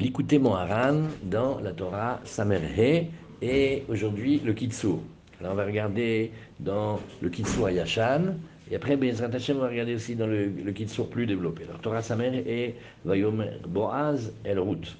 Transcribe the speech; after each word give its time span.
l'écouter 0.00 0.38
Moharan 0.38 1.02
dans 1.22 1.60
la 1.60 1.72
Torah 1.72 2.20
Samerhe 2.24 3.06
et 3.42 3.84
aujourd'hui 3.88 4.40
le 4.44 4.52
Kitsur. 4.52 4.98
Alors 5.40 5.52
on 5.52 5.56
va 5.56 5.64
regarder 5.64 6.32
dans 6.60 7.00
le 7.20 7.28
Kitsur 7.28 7.66
Ayashan 7.66 8.34
et 8.70 8.76
après 8.76 8.96
Bezrat 8.96 9.28
on 9.50 9.58
va 9.58 9.68
regarder 9.68 9.94
aussi 9.94 10.16
dans 10.16 10.26
le, 10.26 10.50
Kitsur 10.72 11.08
plus 11.08 11.26
développé. 11.26 11.64
Alors 11.68 11.80
Torah 11.80 12.02
Samer 12.02 12.42
et 12.46 12.74
Vayom 13.04 13.44
Boaz 13.68 14.32
El 14.44 14.58
Ruth. 14.58 14.96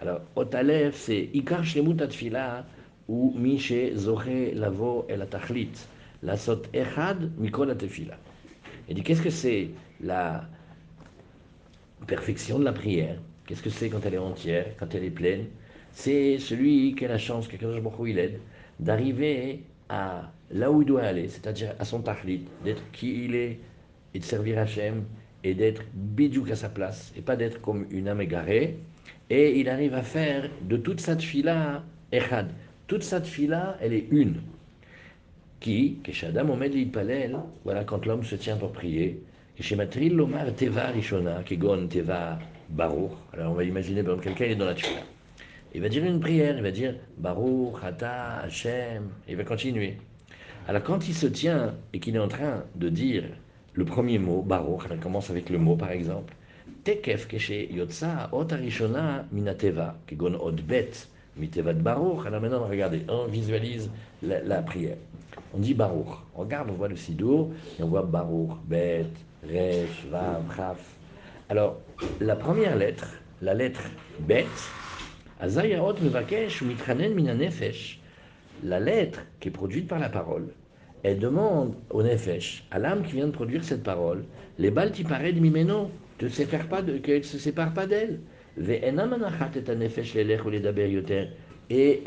Alors 0.00 0.20
Otalef 0.36 0.96
c'est 0.96 1.28
Ikar 1.34 1.64
Shlemut 1.64 2.00
Atfila 2.00 2.64
ou 3.08 3.34
Mishe 3.36 3.94
Zoche 3.96 4.54
Lavo 4.54 5.04
El 5.08 5.22
Atachlit. 5.22 5.72
La 6.22 6.36
Sot 6.36 6.62
Echad 6.72 7.30
Mikol 7.38 7.70
Atefila. 7.70 8.16
Il 8.88 8.94
dit 8.94 9.02
qu'est-ce 9.02 9.22
que 9.22 9.30
c'est 9.30 9.70
la 10.02 10.44
perfection 12.06 12.58
de 12.58 12.64
la 12.64 12.72
prière? 12.72 13.16
Qu'est-ce 13.50 13.64
que 13.64 13.70
c'est 13.70 13.88
quand 13.88 14.06
elle 14.06 14.14
est 14.14 14.18
entière, 14.18 14.64
quand 14.78 14.94
elle 14.94 15.02
est 15.02 15.10
pleine? 15.10 15.46
C'est 15.90 16.38
celui 16.38 16.94
qui 16.94 17.04
a 17.04 17.08
la 17.08 17.18
chance, 17.18 17.48
que 17.48 17.56
il 18.06 18.18
aide, 18.20 18.38
d'arriver 18.78 19.64
à 19.88 20.30
là 20.52 20.70
où 20.70 20.82
il 20.82 20.86
doit 20.86 21.02
aller, 21.02 21.26
c'est-à-dire 21.26 21.74
à 21.80 21.84
son 21.84 22.00
tahlit, 22.00 22.42
d'être 22.64 22.80
qui 22.92 23.24
il 23.24 23.34
est, 23.34 23.58
et 24.14 24.20
de 24.20 24.24
servir 24.24 24.56
Hachem, 24.56 25.02
et 25.42 25.54
d'être 25.54 25.82
bidouk 25.94 26.48
à 26.52 26.54
sa 26.54 26.68
place, 26.68 27.12
et 27.16 27.22
pas 27.22 27.34
d'être 27.34 27.60
comme 27.60 27.86
une 27.90 28.06
âme 28.06 28.20
égarée. 28.20 28.76
Et 29.30 29.58
il 29.58 29.68
arrive 29.68 29.94
à 29.94 30.02
faire 30.02 30.48
de 30.62 30.76
toute 30.76 31.00
cette 31.00 31.22
fila 31.22 31.82
echad. 32.12 32.52
Toute 32.86 33.02
cette 33.02 33.26
fila, 33.26 33.76
elle 33.80 33.94
est 33.94 34.06
une. 34.12 34.42
Qui, 35.58 35.98
Keshadam 36.04 36.50
Omed 36.50 36.92
Palel, 36.92 37.36
voilà 37.64 37.82
quand 37.82 38.06
l'homme 38.06 38.22
se 38.22 38.36
tient 38.36 38.58
pour 38.58 38.70
prier, 38.70 39.20
Keshematri 39.56 40.08
Lomar 40.08 40.54
Teva 40.54 40.86
Rishona, 40.92 41.42
Kegon 41.42 41.88
Teva 41.88 42.38
Baruch. 42.70 43.12
Alors 43.32 43.52
on 43.52 43.54
va 43.54 43.64
imaginer, 43.64 44.02
par 44.02 44.20
quelqu'un 44.20 44.46
est 44.46 44.56
dans 44.56 44.66
la 44.66 44.74
tefila. 44.74 45.00
Il 45.74 45.82
va 45.82 45.88
dire 45.88 46.04
une 46.04 46.20
prière, 46.20 46.56
il 46.56 46.62
va 46.62 46.70
dire 46.70 46.94
Baruch, 47.18 47.74
Hata, 47.82 48.40
Hashem, 48.44 49.08
il 49.28 49.36
va 49.36 49.44
continuer. 49.44 49.96
Alors 50.66 50.82
quand 50.82 51.08
il 51.08 51.14
se 51.14 51.26
tient 51.26 51.74
et 51.92 52.00
qu'il 52.00 52.16
est 52.16 52.20
en 52.20 52.28
train 52.28 52.64
de 52.74 52.88
dire 52.88 53.24
le 53.74 53.84
premier 53.84 54.18
mot, 54.18 54.42
Baruch, 54.42 54.82
il 54.90 54.98
commence 54.98 55.30
avec 55.30 55.50
le 55.50 55.58
mot 55.58 55.76
par 55.76 55.90
exemple, 55.90 56.34
Tekef 56.84 57.26
keshe 57.28 57.68
yotza 57.70 58.30
ot 58.32 58.52
arishona 58.52 59.26
minateva, 59.32 59.94
kegon 60.06 60.34
od 60.40 60.62
bet 60.62 61.06
mitevat 61.36 61.82
Baruch. 61.82 62.26
Alors 62.26 62.40
maintenant, 62.40 62.66
regardez, 62.66 63.02
on 63.08 63.26
visualise 63.26 63.90
la, 64.22 64.62
prière. 64.62 64.96
On 65.54 65.58
dit 65.58 65.74
Baruch. 65.74 66.08
On 66.34 66.40
regarde, 66.40 66.70
on 66.70 66.74
voit 66.74 66.88
le 66.88 66.96
sidour, 66.96 67.50
et 67.78 67.82
on 67.82 67.88
voit 67.88 68.02
Baruch, 68.02 68.56
Bet, 68.64 69.10
Resh, 69.42 70.06
Vav, 70.10 70.42
Chaf. 70.56 70.99
Alors, 71.50 71.80
la 72.20 72.36
première 72.36 72.76
lettre, 72.76 73.08
la 73.42 73.54
lettre 73.54 73.82
Bet, 74.20 74.46
Azayahot 75.40 75.94
Mevakesh 76.00 76.62
Mitranen 76.62 77.12
Minanefesh, 77.12 77.98
la 78.62 78.78
lettre 78.78 79.26
qui 79.40 79.48
est 79.48 79.50
produite 79.50 79.88
par 79.88 79.98
la 79.98 80.10
parole, 80.10 80.46
elle 81.02 81.18
demande 81.18 81.74
au 81.90 82.04
Nefesh, 82.04 82.64
à 82.70 82.78
l'âme 82.78 83.02
qui 83.02 83.14
vient 83.14 83.26
de 83.26 83.32
produire 83.32 83.64
cette 83.64 83.82
parole, 83.82 84.22
les 84.60 84.70
balles 84.70 84.92
qui 84.92 85.02
paraissent 85.02 85.40
mimeno, 85.40 85.90
ne 86.22 86.28
se 86.28 86.42
pas 86.44 86.82
de, 86.82 86.98
qu'elle 86.98 87.24
se 87.24 87.36
sépare 87.36 87.74
pas 87.74 87.88
d'elle. 87.88 88.20
Et 88.56 88.80
elle 88.84 88.94
ne 88.94 89.06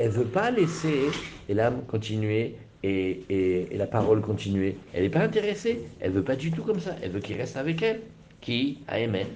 veut 0.10 0.26
pas 0.26 0.52
laisser 0.52 1.18
l'âme 1.50 1.82
continuer 1.86 2.56
et, 2.84 3.26
et, 3.30 3.76
et, 3.76 3.78
la 3.78 3.88
parole 3.88 4.22
continuer. 4.22 4.78
Elle 4.94 5.04
n'est 5.04 5.10
pas 5.10 5.20
intéressée. 5.22 5.82
Elle 6.00 6.12
ne 6.12 6.18
veut 6.18 6.24
pas 6.24 6.38
du 6.38 6.50
tout 6.52 6.64
comme 6.64 6.80
ça. 6.80 6.96
Elle 7.02 7.12
veut 7.12 7.20
qu'il 7.20 7.36
reste 7.36 7.58
avec 7.58 7.82
elle 7.82 8.00
qui, 8.44 8.80
a 8.90 9.00
Emet, 9.00 9.28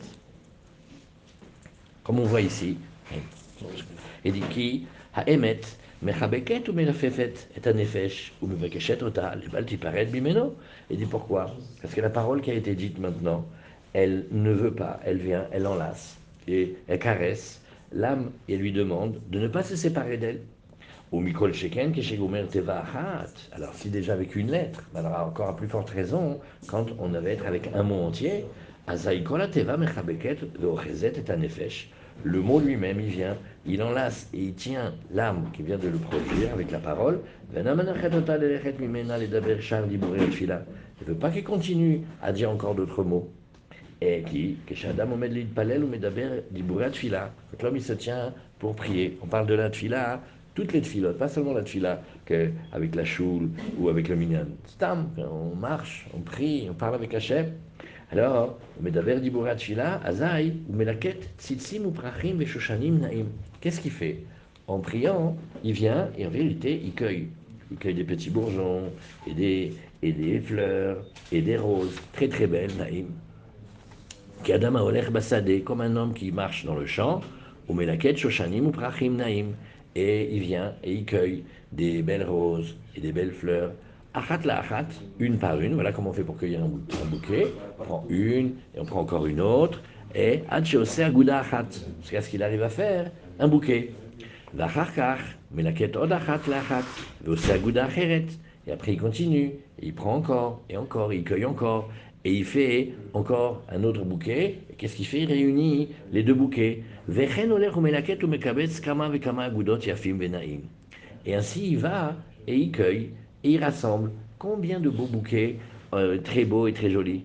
comme 2.03 2.19
on 2.19 2.25
voit 2.25 2.41
ici, 2.41 2.77
il 4.25 4.33
dit 4.33 4.41
qui, 4.51 4.85
à 5.15 5.23
Emet, 5.29 5.61
Mechabeket 6.01 6.67
ou 6.67 6.73
Melafefet 6.73 7.33
est 7.55 7.67
un 7.67 7.73
ou 8.41 9.05
ota, 9.05 9.33
les 9.35 10.05
bimeno. 10.05 10.55
Il 10.91 10.97
dit 10.97 11.05
pourquoi? 11.05 11.55
Parce 11.81 11.93
que 11.93 12.01
la 12.01 12.09
parole 12.09 12.41
qui 12.41 12.51
a 12.51 12.53
été 12.53 12.75
dite 12.75 12.99
maintenant, 12.99 13.45
elle 13.93 14.25
ne 14.31 14.51
veut 14.51 14.73
pas, 14.73 14.99
elle 15.05 15.17
vient, 15.17 15.47
elle 15.51 15.65
enlace, 15.65 16.17
et 16.47 16.75
elle 16.87 16.99
caresse 16.99 17.61
l'âme 17.93 18.31
et 18.49 18.57
lui 18.57 18.73
demande 18.73 19.19
de 19.29 19.39
ne 19.39 19.47
pas 19.47 19.63
se 19.63 19.77
séparer 19.77 20.17
d'elle. 20.17 20.41
Au 21.13 21.21
Mikol 21.21 21.53
Sheken, 21.53 21.93
Keshegomer 21.93 22.43
Tevahat. 22.51 23.31
Alors, 23.53 23.73
si 23.73 23.89
déjà 23.89 24.11
avec 24.11 24.35
une 24.35 24.51
lettre, 24.51 24.83
ben, 24.93 25.05
alors 25.05 25.27
encore 25.27 25.47
à 25.47 25.55
plus 25.55 25.69
forte 25.69 25.89
raison, 25.89 26.41
quand 26.67 26.87
on 26.99 27.13
avait 27.13 27.31
être 27.31 27.45
avec 27.45 27.69
un 27.73 27.83
mot 27.83 28.03
entier, 28.03 28.43
le 32.23 32.41
mot 32.41 32.59
lui-même, 32.59 32.99
il 33.01 33.07
vient, 33.07 33.37
il 33.65 33.83
enlace 33.83 34.29
et 34.33 34.39
il 34.39 34.53
tient 34.53 34.93
l'âme 35.13 35.49
qui 35.53 35.61
vient 35.61 35.77
de 35.77 35.89
le 35.89 35.97
produire 35.97 36.53
avec 36.53 36.71
la 36.71 36.79
parole. 36.79 37.19
Il 37.53 37.63
ne 37.63 37.73
veut 41.05 41.15
pas 41.15 41.29
qu'il 41.29 41.43
continue 41.43 42.01
à 42.21 42.31
dire 42.31 42.49
encore 42.49 42.75
d'autres 42.75 43.03
mots. 43.03 43.29
Et 43.99 44.23
qui, 44.23 44.57
l'homme 47.61 47.75
il 47.75 47.83
se 47.83 47.93
tient 47.93 48.33
pour 48.57 48.75
prier. 48.75 49.17
On 49.21 49.27
parle 49.27 49.47
de 49.47 49.53
la 49.53 49.69
tfila, 49.69 50.21
toutes 50.55 50.71
les 50.73 50.81
tfilotes, 50.81 51.17
pas 51.17 51.27
seulement 51.27 51.53
la 51.53 51.61
tfila 51.63 52.01
avec 52.71 52.95
la 52.95 53.03
choule 53.05 53.49
ou 53.77 53.89
avec 53.89 54.07
le 54.07 54.15
minyan. 54.15 54.47
On 54.81 55.55
marche, 55.55 56.07
on 56.15 56.19
prie, 56.21 56.67
on 56.69 56.73
parle 56.73 56.95
avec 56.95 57.13
Hachem. 57.13 57.51
Alors. 58.11 58.57
Qu'est-ce 63.59 63.81
qu'il 63.81 63.91
fait? 63.91 64.17
En 64.67 64.79
priant, 64.79 65.35
il 65.63 65.73
vient 65.73 66.09
et 66.17 66.25
en 66.25 66.29
vérité, 66.29 66.79
il 66.83 66.93
cueille. 66.93 67.27
Il 67.71 67.77
cueille 67.77 67.95
des 67.95 68.03
petits 68.03 68.29
bourgeons 68.29 68.83
et 69.25 69.33
des, 69.33 69.73
et 70.03 70.11
des 70.11 70.39
fleurs 70.39 71.03
et 71.31 71.41
des 71.41 71.57
roses 71.57 71.95
très 72.13 72.27
très 72.27 72.47
belles, 72.47 72.75
Naïm. 72.77 73.07
Kadama 74.43 74.83
Olech 74.83 75.09
Basade, 75.09 75.63
comme 75.63 75.81
un 75.81 75.95
homme 75.95 76.13
qui 76.13 76.31
marche 76.31 76.65
dans 76.65 76.75
le 76.75 76.85
champ, 76.85 77.21
ou 77.67 77.73
Melaket 77.73 78.17
Shoshanim 78.17 78.67
ou 78.67 78.71
Prachim 78.71 79.11
Naïm. 79.11 79.53
Et 79.95 80.35
il 80.35 80.41
vient 80.41 80.75
et 80.83 80.93
il 80.93 81.05
cueille 81.05 81.43
des 81.71 82.03
belles 82.03 82.23
roses 82.23 82.75
et 82.95 83.01
des 83.01 83.11
belles 83.11 83.31
fleurs 83.31 83.71
achat 84.17 84.39
la 84.43 84.59
achat, 84.59 84.85
une 85.19 85.37
par 85.37 85.59
une. 85.61 85.73
Voilà 85.75 85.91
comment 85.91 86.09
on 86.09 86.13
fait 86.13 86.23
pour 86.23 86.37
cueillir 86.37 86.63
un 86.63 86.67
bouquet. 87.05 87.47
On 87.79 87.83
prend 87.83 88.05
une, 88.09 88.55
et 88.75 88.79
on 88.79 88.85
prend 88.85 89.01
encore 89.01 89.25
une 89.27 89.41
autre. 89.41 89.81
Et 90.15 90.41
adcheose 90.49 90.99
agouda 90.99 91.39
achat. 91.39 91.65
C'est 92.01 92.19
ce 92.21 92.29
qu'il 92.29 92.43
arrive 92.43 92.63
à 92.63 92.69
faire, 92.69 93.11
un 93.39 93.47
bouquet. 93.47 93.91
Vacharkar, 94.53 95.19
melaket 95.51 95.95
od 95.95 96.11
achat 96.11 96.41
la 96.49 96.59
achat. 96.59 96.85
Veose 97.23 97.49
agouda 97.51 97.85
acheret. 97.85 98.25
Et 98.65 98.71
après 98.71 98.93
il 98.93 98.99
continue, 98.99 99.53
et 99.79 99.85
il 99.87 99.93
prend 99.93 100.15
encore, 100.15 100.61
et 100.69 100.75
encore, 100.75 101.13
il 101.13 101.23
cueille 101.23 101.45
encore. 101.45 101.89
Et 102.25 102.33
il 102.33 102.43
fait 102.43 102.89
encore 103.13 103.63
un 103.69 103.85
autre 103.85 104.03
bouquet. 104.03 104.59
Et 104.69 104.73
qu'est-ce 104.73 104.97
qu'il 104.97 105.05
fait? 105.05 105.21
Il 105.21 105.27
réunit 105.27 105.89
les 106.11 106.23
deux 106.23 106.33
bouquets. 106.33 106.83
Et 111.25 111.35
ainsi 111.35 111.71
il 111.71 111.77
va 111.77 112.15
et 112.47 112.55
il 112.55 112.71
cueille 112.71 113.11
et 113.43 113.51
il 113.51 113.63
rassemble 113.63 114.11
combien 114.39 114.79
de 114.79 114.89
beaux 114.89 115.05
bouquets 115.05 115.57
euh, 115.93 116.17
très 116.19 116.45
beaux 116.45 116.67
et 116.67 116.73
très 116.73 116.89
jolis. 116.89 117.23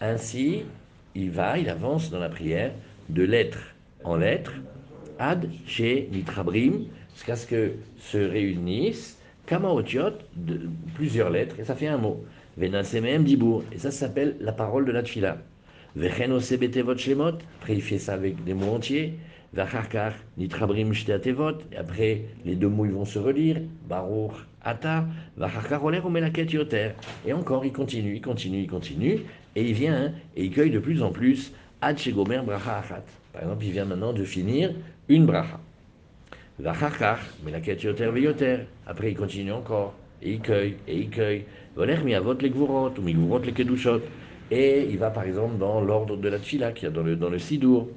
Ainsi, 0.00 0.62
il 1.14 1.30
va, 1.30 1.58
il 1.58 1.68
avance 1.68 2.10
dans 2.10 2.18
la 2.18 2.28
prière 2.28 2.72
de 3.08 3.22
lettre 3.22 3.58
en 4.04 4.16
lettre, 4.16 4.52
ad 5.18 5.48
chez 5.66 6.08
nitrabrim, 6.12 6.86
jusqu'à 7.14 7.36
ce 7.36 7.46
que 7.46 7.72
se 7.98 8.18
réunissent 8.18 9.18
kamaotiot 9.46 10.18
de 10.36 10.62
plusieurs 10.94 11.30
lettres, 11.30 11.58
et 11.60 11.64
ça 11.64 11.74
fait 11.74 11.86
un 11.86 11.98
mot. 11.98 12.24
Venasemem 12.56 13.24
dibour, 13.24 13.64
et 13.72 13.78
ça 13.78 13.90
s'appelle 13.90 14.36
la 14.40 14.52
parole 14.52 14.84
de 14.84 14.92
la 14.92 15.02
tfila. 15.02 15.38
Vecheno 15.94 16.40
sebetevot 16.40 16.96
shlemot, 16.96 17.38
après 17.60 17.80
ça 17.98 18.14
avec 18.14 18.42
des 18.44 18.54
mots 18.54 18.74
entiers. 18.74 19.14
Après 21.78 22.22
les 22.44 22.54
deux 22.54 22.68
mots 22.68 22.86
ils 22.86 22.92
vont 22.92 23.04
se 23.04 23.18
relire, 23.18 23.60
Baruch, 23.88 24.32
Ata. 24.64 25.04
Et 27.26 27.32
encore, 27.32 27.64
il 27.64 27.72
continue, 27.72 28.14
il 28.14 28.20
continue, 28.22 28.60
il 28.60 28.66
continue, 28.68 29.18
et 29.54 29.62
il 29.62 29.74
vient, 29.74 30.12
et 30.36 30.44
il 30.44 30.50
cueille 30.50 30.70
de 30.70 30.78
plus 30.78 31.02
en 31.02 31.10
plus, 31.10 31.52
Ad 31.80 31.98
shegomer 31.98 32.40
bracha 32.46 32.78
achat. 32.78 33.04
Par 33.32 33.42
exemple, 33.42 33.64
il 33.64 33.72
vient 33.72 33.84
maintenant 33.84 34.12
de 34.12 34.24
finir 34.24 34.72
une 35.08 35.26
bracha. 35.26 35.58
Vacharkar, 36.60 37.18
melaket 37.44 37.82
yoter 37.82 38.10
veyoter. 38.10 38.58
Après, 38.86 39.10
il 39.10 39.16
continue 39.16 39.50
encore, 39.52 39.94
et 40.22 40.34
il 40.34 40.40
cueille, 40.40 40.76
et 40.86 40.96
il 40.96 41.10
cueille. 41.10 41.44
Voler 41.74 41.98
miavot 42.04 42.34
le 42.34 42.48
gvurot, 42.48 42.92
ou 42.96 43.02
migvurot 43.02 43.40
le 43.40 43.50
kedushot. 43.50 44.00
Et 44.50 44.86
il 44.88 44.98
va 44.98 45.10
par 45.10 45.24
exemple 45.24 45.58
dans 45.58 45.80
l'ordre 45.80 46.16
de 46.16 46.28
la 46.28 46.38
tfila, 46.38 46.70
qui 46.72 46.86
a 46.86 46.90
dans 46.90 47.02
le, 47.02 47.16
dans 47.16 47.30
le 47.30 47.38
sidour. 47.38 47.88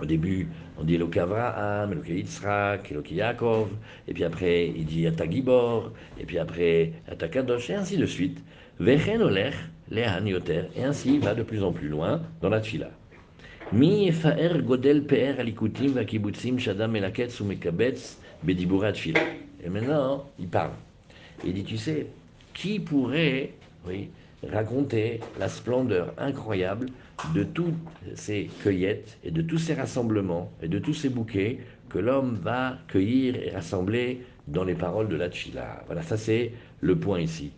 Au 0.00 0.04
début, 0.04 0.48
on 0.78 0.84
dit 0.84 0.94
Eloké 0.94 1.20
Avraham, 1.20 1.92
Eloké 1.92 2.14
Yitzhak, 2.14 2.90
Eloké 2.90 3.16
Yaakov, 3.16 3.68
et 4.06 4.14
puis 4.14 4.24
après, 4.24 4.68
il 4.68 4.84
dit 4.84 5.06
Atagibor, 5.06 5.92
et 6.20 6.24
puis 6.24 6.38
après 6.38 6.92
Atakadosh, 7.10 7.70
et 7.70 7.74
ainsi 7.74 7.96
de 7.96 8.06
suite. 8.06 8.38
Vechen 8.78 9.22
Olech, 9.22 9.54
Lehan 9.90 10.24
Yoter, 10.26 10.64
et 10.76 10.84
ainsi 10.84 11.14
il 11.14 11.20
va 11.20 11.34
de 11.34 11.42
plus 11.42 11.64
en 11.64 11.72
plus 11.72 11.88
loin 11.88 12.22
dans 12.40 12.48
la 12.48 12.60
tfila. 12.60 12.90
Mi 13.72 14.06
yefaer 14.06 14.62
godel 14.62 15.04
pe'er 15.04 15.40
alikutim 15.40 15.88
vakibutzim 15.88 16.58
shadam 16.58 16.96
fila. 18.94 19.20
Et 19.64 19.68
maintenant, 19.68 20.24
il 20.38 20.46
parle. 20.46 20.70
Il 21.44 21.54
dit, 21.54 21.64
tu 21.64 21.76
sais, 21.76 22.06
qui 22.54 22.78
pourrait 22.78 23.50
raconter 24.48 25.20
la 25.38 25.48
splendeur 25.48 26.14
incroyable 26.16 26.86
de 27.34 27.42
toutes 27.42 27.74
ces 28.14 28.50
cueillettes 28.62 29.18
et 29.24 29.30
de 29.30 29.42
tous 29.42 29.58
ces 29.58 29.74
rassemblements 29.74 30.50
et 30.62 30.68
de 30.68 30.78
tous 30.78 30.94
ces 30.94 31.08
bouquets 31.08 31.58
que 31.88 31.98
l'homme 31.98 32.38
va 32.42 32.78
cueillir 32.88 33.36
et 33.36 33.50
rassembler 33.50 34.22
dans 34.46 34.64
les 34.64 34.74
paroles 34.74 35.08
de 35.08 35.16
la 35.16 35.28
Tchila. 35.28 35.84
Voilà, 35.86 36.02
ça 36.02 36.16
c'est 36.16 36.52
le 36.80 36.96
point 36.96 37.20
ici. 37.20 37.52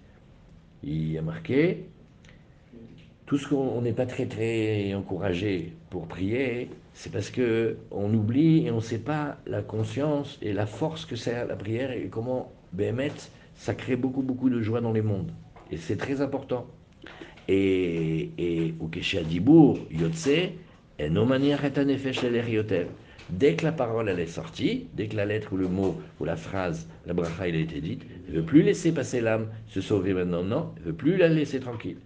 Il 0.82 1.16
a 1.18 1.22
marqué 1.22 1.84
tout 3.26 3.38
ce 3.38 3.46
qu'on 3.46 3.80
n'est 3.82 3.92
pas 3.92 4.06
très 4.06 4.26
très 4.26 4.92
encouragé 4.94 5.72
pour 5.90 6.08
prier, 6.08 6.70
c'est 6.94 7.12
parce 7.12 7.30
que 7.30 7.76
on 7.90 8.12
oublie 8.12 8.66
et 8.66 8.70
on 8.70 8.76
ne 8.76 8.80
sait 8.80 8.98
pas 8.98 9.36
la 9.46 9.62
conscience 9.62 10.38
et 10.42 10.52
la 10.52 10.66
force 10.66 11.04
que 11.04 11.16
c'est 11.16 11.46
la 11.46 11.56
prière 11.56 11.92
et 11.92 12.08
comment 12.10 12.52
Béhémet, 12.72 13.12
ça 13.56 13.74
crée 13.74 13.96
beaucoup 13.96 14.22
beaucoup 14.22 14.48
de 14.48 14.60
joie 14.60 14.80
dans 14.80 14.92
les 14.92 15.02
mondes. 15.02 15.32
Et 15.70 15.76
c'est 15.76 15.96
très 15.96 16.20
important. 16.20 16.66
Et, 17.48 18.74
Keshiadibour, 18.90 19.78
Yotse, 19.90 20.50
les 20.98 21.10
Dès 23.30 23.54
que 23.54 23.64
la 23.64 23.70
parole 23.70 24.08
elle 24.08 24.18
est 24.18 24.26
sortie, 24.26 24.88
dès 24.94 25.06
que 25.06 25.14
la 25.14 25.24
lettre 25.24 25.52
ou 25.52 25.56
le 25.56 25.68
mot 25.68 26.00
ou 26.18 26.24
la 26.24 26.34
phrase, 26.34 26.88
la 27.06 27.14
bracha, 27.14 27.46
il 27.46 27.54
a 27.54 27.58
été 27.58 27.80
dite, 27.80 28.04
il 28.26 28.34
ne 28.34 28.40
veut 28.40 28.44
plus 28.44 28.62
laisser 28.62 28.92
passer 28.92 29.20
l'âme 29.20 29.46
se 29.68 29.80
sauver 29.80 30.14
maintenant, 30.14 30.42
non, 30.42 30.72
il 30.78 30.82
ne 30.82 30.86
veut 30.86 30.96
plus 30.96 31.16
la 31.16 31.28
laisser 31.28 31.60
tranquille. 31.60 31.98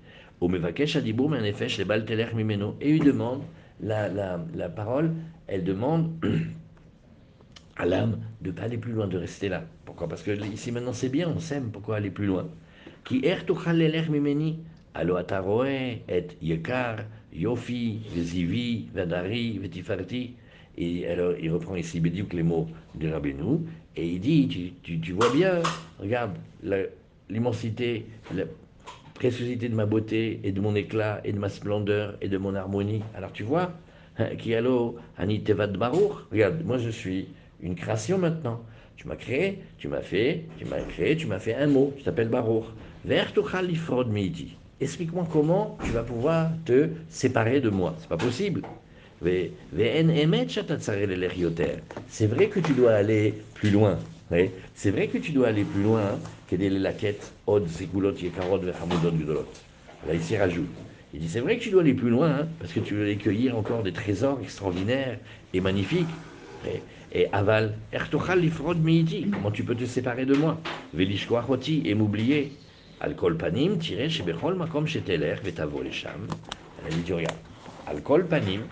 Au 0.43 0.49
Mevakesh 0.49 0.97
Adibour, 0.97 1.35
effet, 1.37 1.69
chez 1.69 1.87
Balteler 1.87 2.27
Mimeno, 2.35 2.77
et 2.83 2.91
il 2.91 3.03
demande, 3.03 3.41
la, 3.81 4.09
la, 4.09 4.45
la 4.55 4.69
parole, 4.69 5.13
elle 5.47 5.65
demande 5.65 6.13
à 7.79 7.87
l'âme 7.87 8.19
de 8.43 8.51
ne 8.51 8.55
pas 8.55 8.65
aller 8.65 8.77
plus 8.77 8.93
loin, 8.93 9.07
de 9.07 9.17
rester 9.17 9.49
là. 9.49 9.65
Pourquoi? 9.87 10.09
Parce 10.09 10.23
que 10.23 10.31
ici 10.53 10.73
maintenant 10.73 10.93
c'est 10.93 11.09
bien, 11.09 11.33
on 11.35 11.41
s'aime, 11.41 11.71
pourquoi 11.71 11.97
aller 11.97 12.11
plus 12.11 12.27
loin? 12.27 12.49
Qui 13.05 13.25
er 13.25 13.39
mimeni, 14.11 14.59
ataroe, 14.95 16.01
et 16.09 16.29
yekar, 16.43 17.05
yofi, 17.33 18.01
vezivi, 18.15 18.89
vadari, 18.95 19.59
vetifarti, 19.59 20.35
et 20.77 21.07
alors, 21.07 21.35
il 21.41 21.53
reprend 21.53 21.77
ici 21.77 22.01
Bédiouk 22.01 22.33
les 22.33 22.43
mots 22.43 22.69
de 22.95 23.09
Rabbeinu, 23.09 23.61
et 23.97 24.07
il 24.07 24.21
dit, 24.21 24.75
tu, 24.83 25.13
vois 25.13 25.31
bien, 25.31 25.61
regarde, 26.01 26.33
l'immensité, 27.29 28.07
la, 28.35 28.45
préciosité 29.15 29.69
de 29.69 29.75
ma 29.75 29.87
beauté, 29.87 30.41
et 30.43 30.53
de 30.53 30.61
mon 30.61 30.75
éclat, 30.75 31.21
et 31.25 31.33
de 31.33 31.39
ma 31.39 31.49
splendeur, 31.49 32.17
et 32.21 32.29
de 32.29 32.37
mon 32.37 32.55
harmonie. 32.55 33.03
Alors 33.15 33.33
tu 33.33 33.45
vois, 33.45 33.73
hein, 34.19 34.35
qui 34.37 34.55
allo, 34.55 34.97
Anitevad 35.17 35.77
Baruch, 35.77 36.29
regarde, 36.31 36.65
moi 36.65 36.79
je 36.79 36.91
suis 36.91 37.29
une 37.63 37.77
création 37.77 38.19
maintenant. 38.19 38.61
Tu 38.97 39.09
m'as 39.09 39.17
créé, 39.17 39.61
tu 39.79 39.89
m'as 39.89 40.03
fait, 40.03 40.45
tu 40.59 40.65
m'as 40.65 40.81
créé, 40.81 41.17
tu 41.17 41.27
m'as 41.27 41.39
fait 41.39 41.55
un 41.55 41.67
mot, 41.67 41.93
tu 41.97 42.05
t'appelles 42.05 42.29
Baruch. 42.29 42.65
Explique-moi 44.81 45.27
comment 45.31 45.79
tu 45.83 45.93
vas 45.93 46.03
pouvoir 46.05 46.53
te 46.65 46.91
séparer 47.09 47.61
de 47.61 47.71
moi. 47.71 47.97
C'est 47.99 48.09
pas 48.09 48.19
possible. 48.19 48.65
C'est 52.07 52.27
vrai 52.27 52.49
que 52.49 52.61
tu 52.61 52.75
dois 52.75 52.93
aller 52.93 53.47
plus 53.55 53.71
loin. 53.71 53.99
C'est 54.75 54.91
vrai 54.91 55.09
que 55.09 55.19
tu 55.19 55.33
dois 55.33 55.49
aller 55.49 55.65
plus 55.65 55.83
loin 55.83 56.23
laquettes 56.81 57.37
Là, 60.03 60.15
il 60.15 60.23
rajoute. 60.37 60.85
Il 61.13 61.21
dit 61.21 61.29
c'est 61.29 61.41
vrai 61.41 61.57
que 61.59 61.63
tu 61.63 61.71
dois 61.71 61.83
aller 61.83 61.95
plus 61.95 62.11
loin, 62.11 62.31
hein, 62.41 62.49
parce 62.59 62.73
que 62.73 62.81
tu 62.81 62.95
veux 62.95 63.15
cueillir 63.15 63.57
encore 63.57 63.83
des 63.83 63.93
trésors 63.93 64.41
extraordinaires 64.41 65.21
et 65.53 65.61
magnifiques. 65.61 66.21
Et, 67.13 67.29
aval, 67.33 67.79
comment 69.31 69.51
tu 69.51 69.65
peux 69.65 69.77
te 69.77 69.85
séparer 69.85 70.27
de 70.27 70.35
moi? 70.35 70.63
Velishkoachoti 70.93 71.83
et 71.85 71.95
m'oublier. 71.95 72.64
Alcool 73.05 73.37
panim, 73.37 73.77
tiré 73.77 74.09
chez 74.09 74.23
Bechol, 74.23 74.55
makom 74.55 74.87
chez 74.87 75.03
Teler, 75.03 75.35
vetavo 75.45 75.83
les 75.83 75.93
cham. 75.93 76.27
Elle 76.87 77.03
dit 77.03 77.13
regarde, 77.13 77.37
alcool 77.87 78.27
panim, 78.27 78.63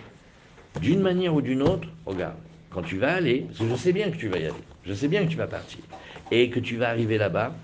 d'une 0.80 1.00
manière 1.00 1.34
ou 1.34 1.42
d'une 1.42 1.60
autre, 1.60 1.86
regarde, 2.06 2.38
quand 2.70 2.80
tu 2.80 2.96
vas 2.96 3.16
aller, 3.16 3.40
parce 3.40 3.58
que 3.58 3.68
je 3.68 3.74
sais 3.74 3.92
bien 3.92 4.10
que 4.10 4.16
tu 4.16 4.28
vas 4.28 4.38
y 4.38 4.44
aller, 4.44 4.54
je 4.86 4.94
sais 4.94 5.08
bien 5.08 5.26
que 5.26 5.30
tu 5.30 5.36
vas 5.36 5.48
partir, 5.48 5.80
et 6.30 6.48
que 6.48 6.60
tu 6.60 6.78
vas 6.78 6.88
arriver 6.88 7.18
là-bas, 7.18 7.54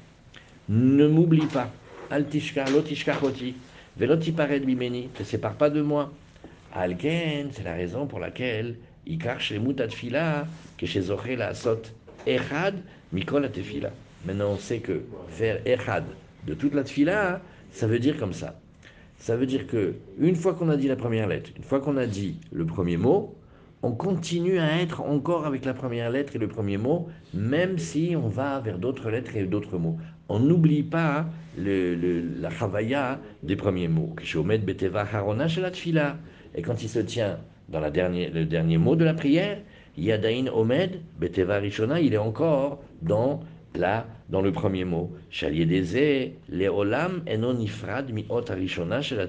ne 0.69 1.09
m'oublie 1.09 1.47
pas. 1.47 1.71
Altishkar, 2.11 2.69
lotishkaroti, 2.69 3.55
velotipared 3.97 4.67
bimeni, 4.67 5.09
ne 5.19 5.25
sépare 5.25 5.55
pas 5.55 5.71
de 5.71 5.81
moi. 5.81 6.13
Alken, 6.75 7.49
c'est 7.51 7.65
la 7.65 7.77
raison 7.77 8.07
pour 8.07 8.19
laquelle, 8.19 8.77
ikar 9.07 9.41
shlemut 9.41 9.89
fila, 9.89 10.47
que 10.77 10.85
chez 10.85 11.01
la 11.35 11.55
sot, 11.55 11.81
echad, 12.27 12.75
mikol 13.11 13.51
tefila. 13.51 13.89
Maintenant, 14.27 14.51
on 14.51 14.59
sait 14.59 14.81
que 14.81 15.05
faire 15.31 15.63
echad 15.65 16.05
de 16.49 16.55
toute 16.55 16.75
la 16.75 16.83
tfila, 16.83 17.43
ça 17.71 17.87
veut 17.87 17.99
dire 17.99 18.17
comme 18.17 18.33
ça. 18.33 18.59
Ça 19.19 19.37
veut 19.37 19.47
dire 19.47 19.67
que 19.67 19.95
une 20.19 20.35
fois 20.35 20.55
qu'on 20.55 20.71
a 20.71 20.77
dit 20.77 20.89
la 20.89 20.97
première 20.97 21.27
lettre, 21.29 21.51
une 21.57 21.63
fois 21.63 21.81
qu'on 21.81 21.97
a 21.99 22.07
dit 22.07 22.37
le 22.53 22.65
premier 22.65 22.97
mot, 22.97 23.35
on 23.83 23.93
continue 23.93 24.59
à 24.59 24.81
être 24.81 25.03
encore 25.03 25.47
avec 25.47 25.65
la 25.65 25.75
première 25.75 26.11
lettre 26.11 26.35
et 26.35 26.39
le 26.39 26.49
premier 26.49 26.79
mot, 26.79 27.09
même 27.35 27.79
si 27.79 28.15
on 28.17 28.29
va 28.29 28.61
vers 28.61 28.79
d'autres 28.79 29.11
lettres 29.11 29.37
et 29.37 29.45
d'autres 29.45 29.79
mots. 29.79 29.99
On 30.29 30.41
n'oublie 30.41 30.83
pas 30.83 31.27
le, 31.57 31.95
la 32.41 32.51
chavaya 32.51 33.21
des 33.43 33.57
premiers 33.57 33.89
mots. 33.89 34.15
Et 36.55 36.63
quand 36.63 36.83
il 36.83 36.89
se 36.89 36.99
tient 36.99 37.39
dans 37.69 37.81
la 37.81 37.91
dernière, 37.91 38.33
le 38.33 38.45
dernier 38.47 38.79
mot 38.79 38.97
de 38.97 39.05
la 39.05 39.15
prière, 39.15 39.59
Yadain 39.97 40.47
Omed 40.53 41.01
Beteva 41.21 41.59
Rishona, 41.59 42.01
il 42.01 42.15
est 42.15 42.19
encore 42.19 42.83
dans 43.03 43.41
là, 43.79 44.07
dans 44.29 44.43
le 44.43 44.53
premier 44.53 44.85
mot, 44.85 45.11
Leolam 46.51 47.23
enon 47.27 47.59
ifrad 47.61 48.13
mi 48.13 48.27
ot 48.29 48.51
arishona 48.51 49.01
shel 49.01 49.27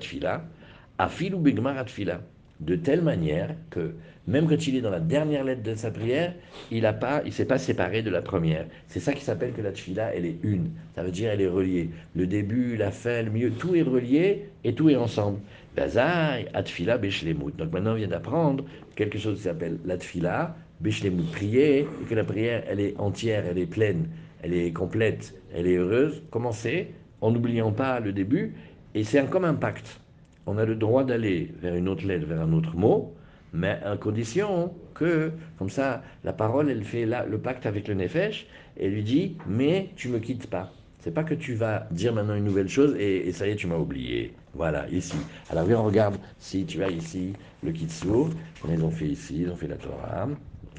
afilu 0.98 1.38
begmar 1.38 1.78
atfila. 1.78 2.22
De 2.60 2.75
telle 2.75 3.01
manière 3.01 3.56
que, 3.69 3.94
même 4.28 4.46
quand 4.46 4.68
il 4.68 4.75
est 4.75 4.81
dans 4.81 4.90
la 4.90 5.00
dernière 5.00 5.46
lettre 5.46 5.63
de 5.63 5.75
sa 5.75 5.92
prière, 5.92 6.34
il 6.72 6.84
ne 6.84 6.92
pas, 6.92 7.22
il 7.25 7.31
s'est 7.31 7.46
pas 7.46 7.57
séparé 7.57 8.01
de 8.01 8.10
la 8.10 8.22
première. 8.22 8.66
C'est 8.88 9.00
ça 9.00 9.13
qui 9.13 9.24
s'appelle 9.24 9.54
que 9.54 9.62
la 9.62 9.72
tfila, 9.72 10.13
elle 10.13 10.25
est 10.25 10.40
une. 10.44 10.72
Ça 10.94 11.04
veut 11.04 11.12
dire 11.12 11.31
elle 11.31 11.40
est 11.40 11.48
reliée. 11.48 11.90
Le 12.16 12.28
début, 12.28 12.75
la 12.75 12.92
fin, 12.92 13.22
le 13.22 13.31
milieu, 13.31 13.51
tout 13.51 13.75
est 13.75 13.81
relié 13.81 14.50
et 14.66 14.74
tout 14.74 14.90
est 14.90 14.98
ensemble. 14.98 15.40
Bazai, 15.78 16.48
atfila, 16.54 16.98
beshlemut. 16.98 17.56
Donc 17.56 17.72
maintenant, 17.72 17.94
on 17.94 17.96
vient 17.96 18.10
d'apprendre 18.10 18.66
quelque 18.98 19.18
chose 19.18 19.38
qui 19.38 19.44
s'appelle 19.44 19.78
la 19.86 19.98
tfila, 19.98 20.53
beshlemut, 20.82 21.32
prier, 21.32 21.88
et 22.01 22.06
que 22.10 22.13
la 22.13 22.25
prière, 22.25 22.65
elle 22.68 22.82
est 22.82 23.00
entière, 23.00 23.46
elle 23.50 23.58
est 23.58 23.68
pleine 23.68 24.10
elle 24.41 24.53
est 24.53 24.72
complète, 24.72 25.36
elle 25.53 25.67
est 25.67 25.75
heureuse, 25.75 26.24
commencez 26.31 26.93
en 27.22 27.31
n'oubliant 27.31 27.72
pas 27.72 28.00
le 28.00 28.13
début, 28.13 28.55
et 28.96 29.03
c'est 29.03 29.29
comme 29.29 29.46
un 29.46 29.53
pacte. 29.53 30.00
On 30.46 30.58
a 30.58 30.65
le 30.65 30.75
droit 30.75 31.03
d'aller 31.03 31.53
vers 31.62 31.75
une 31.75 31.88
autre 31.88 32.05
lettre, 32.05 32.25
vers 32.25 32.41
un 32.41 32.53
autre 32.53 32.75
mot, 32.75 33.13
mais 33.53 33.79
à 33.84 33.98
condition 33.98 34.74
que, 34.93 35.31
comme 35.58 35.69
ça, 35.69 36.01
la 36.24 36.34
parole, 36.34 36.69
elle 36.69 36.84
fait 36.84 37.05
là, 37.05 37.25
le 37.25 37.38
pacte 37.38 37.65
avec 37.65 37.88
le 37.88 37.93
Nefesh, 37.96 38.48
et 38.77 38.89
lui 38.89 39.03
dit, 39.03 39.36
mais 39.48 39.89
tu 39.96 40.10
me 40.10 40.19
quittes 40.19 40.48
pas. 40.48 40.72
C'est 41.00 41.13
pas 41.13 41.24
que 41.24 41.34
tu 41.34 41.53
vas 41.53 41.88
dire 41.91 42.13
maintenant 42.13 42.36
une 42.36 42.43
nouvelle 42.43 42.67
chose 42.67 42.96
et, 43.00 43.31
ça 43.31 43.48
y 43.48 43.51
est, 43.51 43.55
tu 43.55 43.67
m'as 43.67 43.77
oublié. 43.77 44.34
Voilà, 44.53 44.86
ici. 44.89 45.15
Alors, 45.50 45.65
on 45.69 45.86
regarde 45.86 46.17
si 46.39 46.65
tu 46.65 46.84
as 46.84 46.89
ici 46.89 47.34
le 47.63 47.72
Kitsur. 47.72 48.29
Ils 48.69 48.84
ont 48.84 48.91
fait 48.91 49.08
ici, 49.08 49.43
ils 49.43 49.50
ont 49.50 49.55
fait 49.55 49.67
la 49.67 49.77
Torah. 49.77 50.27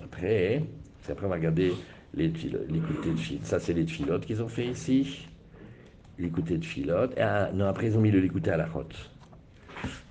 Après, 0.04 0.62
après 1.10 1.26
on 1.26 1.28
va 1.28 1.36
regarder 1.36 1.72
l'écouté 2.14 3.10
de 3.12 3.16
filote. 3.16 3.44
Ça, 3.44 3.60
c'est 3.60 3.72
les 3.72 3.86
filotes 3.86 4.26
qu'ils 4.26 4.42
ont 4.42 4.48
fait 4.48 4.66
ici. 4.66 5.26
L'écouté 6.18 6.58
de 6.58 6.64
filote. 6.64 7.14
Ah, 7.18 7.50
non, 7.54 7.66
après, 7.66 7.86
ils 7.86 7.96
ont 7.96 8.00
mis 8.00 8.10
le 8.10 8.20
l'écouté 8.20 8.50
à 8.50 8.56
la 8.56 8.66
rote. 8.66 9.10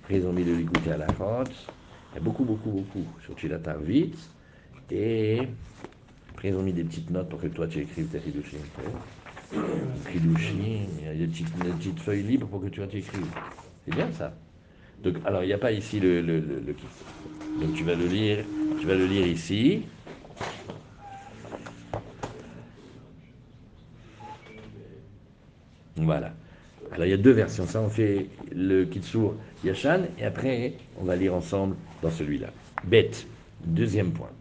Après, 0.02 0.18
ils 0.18 0.26
ont 0.26 0.34
mis 0.34 0.44
le 0.44 0.56
l'écouté 0.56 0.92
à 0.92 0.98
la 0.98 1.08
rote. 1.08 1.54
Beaucoup, 2.22 2.44
beaucoup, 2.44 2.72
beaucoup. 2.72 3.06
Surtout 3.24 3.48
la 3.48 3.58
vite. 3.78 4.18
Et 4.92 5.42
après, 6.32 6.50
ils 6.50 6.56
ont 6.56 6.64
mis 6.64 6.74
des 6.74 6.84
petites 6.84 7.10
notes 7.12 7.30
pour 7.30 7.40
que 7.40 7.48
toi, 7.48 7.68
tu 7.68 7.80
écrives 7.80 8.08
tes. 8.08 8.20
Ridouchim, 8.20 8.58
il 11.00 11.06
y 11.06 11.10
a 11.10 11.14
des 11.14 11.28
petites, 11.28 11.58
des 11.60 11.72
petites, 11.72 12.00
feuilles 12.00 12.24
libres 12.24 12.48
pour 12.48 12.62
que 12.62 12.68
tu 12.68 12.82
écrives. 12.82 13.26
C'est 13.86 13.96
bien 13.96 14.12
ça. 14.12 14.34
Donc, 15.04 15.16
alors, 15.26 15.44
il 15.44 15.48
n'y 15.48 15.54
a 15.54 15.58
pas 15.58 15.72
ici 15.72 16.00
le, 16.00 16.22
le, 16.22 16.40
le, 16.40 16.60
le 16.60 16.76
Donc, 17.62 17.76
tu 17.76 17.84
vas 17.84 17.96
le 17.96 18.08
lire, 18.08 18.44
tu 18.80 18.88
vas 18.88 18.96
le 18.96 19.06
lire 19.06 19.28
ici. 19.28 19.84
Voilà. 26.06 26.34
Alors 26.92 27.06
il 27.06 27.10
y 27.10 27.14
a 27.14 27.18
deux 27.18 27.32
versions. 27.32 27.66
Ça, 27.66 27.82
on 27.82 27.90
fait 27.90 28.28
le 28.52 28.86
Kitsur 28.86 29.36
Yashan 29.64 30.02
et 30.18 30.26
après, 30.26 30.74
on 31.00 31.04
va 31.04 31.16
lire 31.16 31.34
ensemble 31.34 31.76
dans 32.02 32.12
celui-là. 32.12 32.48
Bête, 32.86 33.28
deuxième 33.66 34.12
point. 34.12 34.32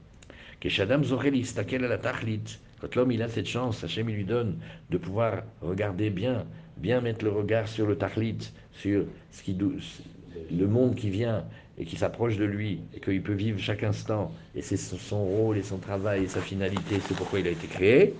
Keshadam 0.60 1.04
Zorelis, 1.04 1.52
takel 1.54 1.82
la 1.82 1.98
tachlit. 1.98 2.58
Quand 2.80 2.94
l'homme 2.94 3.12
il 3.12 3.22
a 3.22 3.28
cette 3.28 3.46
chance, 3.46 3.82
Hachem 3.82 4.08
il 4.08 4.16
lui 4.16 4.24
donne 4.24 4.56
de 4.90 4.98
pouvoir 4.98 5.42
regarder 5.60 6.10
bien, 6.10 6.44
bien 6.76 7.00
mettre 7.00 7.24
le 7.24 7.32
regard 7.32 7.68
sur 7.68 7.86
le 7.86 7.96
tachlit, 7.96 8.52
sur 8.72 9.04
ce 9.32 9.42
qui, 9.42 9.56
le 9.56 10.66
monde 10.66 10.94
qui 10.94 11.10
vient 11.10 11.44
et 11.78 11.84
qui 11.84 11.96
s'approche 11.96 12.36
de 12.36 12.44
lui 12.44 12.80
et 12.94 13.00
qu'il 13.00 13.22
peut 13.22 13.32
vivre 13.32 13.58
chaque 13.58 13.82
instant, 13.82 14.32
et 14.54 14.62
c'est 14.62 14.76
son 14.76 15.24
rôle 15.24 15.58
et 15.58 15.62
son 15.62 15.78
travail 15.78 16.24
et 16.24 16.28
sa 16.28 16.40
finalité, 16.40 16.96
c'est 17.06 17.16
pourquoi 17.16 17.40
il 17.40 17.46
a 17.46 17.50
été 17.50 17.66
créé, 17.66 18.14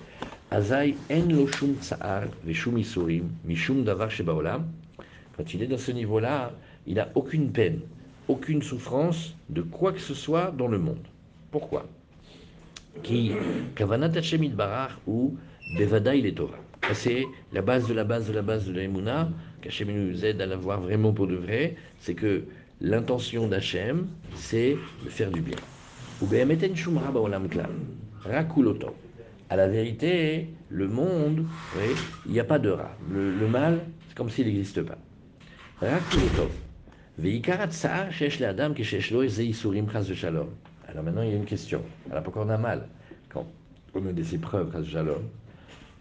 Quand 0.51 0.63
il 5.53 5.61
est 5.61 5.67
dans 5.67 5.77
ce 5.77 5.91
niveau-là, 5.91 6.51
il 6.87 6.95
n'a 6.95 7.07
aucune 7.13 7.51
peine, 7.51 7.81
aucune 8.27 8.63
souffrance 8.63 9.35
de 9.49 9.61
quoi 9.61 9.93
que 9.93 9.99
ce 9.99 10.15
soit 10.15 10.51
dans 10.57 10.67
le 10.67 10.79
monde. 10.79 11.05
Pourquoi? 11.51 11.85
Qui 13.03 13.33
kavanat 13.75 14.17
Hashem 14.17 14.49
barach 14.49 14.93
ou 15.05 15.37
bevadaï 15.77 16.21
le. 16.21 16.33
C'est 16.93 17.25
la 17.53 17.61
base 17.61 17.87
de 17.87 17.93
la 17.93 18.03
base 18.03 18.27
de 18.27 18.33
la 18.33 18.41
base 18.41 18.65
de 18.65 18.71
l'Emouna, 18.71 19.29
qu'Hachem 19.61 19.91
nous 19.91 20.25
aide 20.25 20.41
à 20.41 20.47
la 20.47 20.55
voir 20.55 20.81
vraiment 20.81 21.13
pour 21.13 21.27
de 21.27 21.35
vrai, 21.35 21.75
c'est 21.99 22.15
que 22.15 22.43
l'intention 22.81 23.47
d'Hachem, 23.47 24.07
c'est 24.33 24.75
de 25.05 25.09
faire 25.09 25.29
du 25.29 25.41
bien. 25.41 25.57
Ou. 26.21 26.27
À 29.51 29.55
la 29.55 29.67
vérité, 29.67 30.47
le 30.69 30.87
monde, 30.87 31.43
il 32.27 32.31
n'y 32.31 32.39
a 32.39 32.43
pas 32.43 32.59
de 32.59 32.69
rat. 32.69 32.95
Le, 33.11 33.47
mal, 33.47 33.79
c'est 34.07 34.15
comme 34.15 34.29
s'il 34.29 34.45
n'existe 34.45 34.83
pas. 34.83 34.99
Alors 35.81 35.99
maintenant, 41.03 41.23
il 41.23 41.29
y 41.29 41.33
a 41.33 41.35
une 41.35 41.45
question. 41.45 41.81
Alors 42.11 42.21
pourquoi 42.21 42.45
on 42.45 42.49
a 42.49 42.59
mal 42.59 42.87
Quand 43.29 43.47
on 43.95 44.05
a 44.05 44.11
des 44.11 44.35
épreuves, 44.35 44.71
chas 44.71 44.83
shalom, 44.83 45.23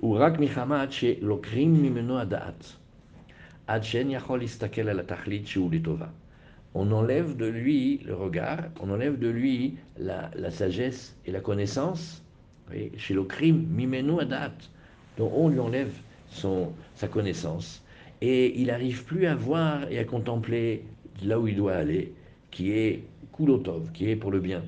ou 0.02 0.12
rak 0.12 0.38
michamat 0.38 0.90
she 0.90 1.17
lokrim 1.23 1.71
mimeno 1.71 2.21
yachol 3.67 4.43
istakel 4.43 5.05
tachlit 5.07 5.57
on 6.75 6.93
enlève 6.93 7.35
de 7.35 7.47
lui 7.47 8.02
le 8.05 8.14
regard, 8.14 8.64
on 8.81 8.90
enlève 8.90 9.19
de 9.19 9.28
lui 9.28 9.78
la 9.97 10.50
sagesse 10.50 11.17
et 11.25 11.33
la 11.33 11.40
connaissance. 11.40 12.23
Chez 12.96 13.14
le 13.14 13.25
crime, 13.25 13.66
mimenu 13.70 14.20
adat, 14.20 14.52
dont 15.16 15.32
on 15.34 15.48
lui 15.48 15.58
enlève 15.58 15.92
son, 16.28 16.72
sa 16.94 17.08
connaissance. 17.08 17.84
Et 18.20 18.60
il 18.60 18.66
n'arrive 18.66 19.04
plus 19.04 19.26
à 19.26 19.34
voir 19.34 19.90
et 19.90 19.98
à 19.98 20.04
contempler 20.04 20.84
là 21.22 21.38
où 21.38 21.48
il 21.48 21.56
doit 21.56 21.75
aller, 21.75 22.12
qui 22.50 22.72
est 22.72 23.04
kulotov, 23.32 23.90
qui 23.92 24.10
est 24.10 24.16
pour 24.16 24.30
le 24.30 24.40
bien. 24.40 24.62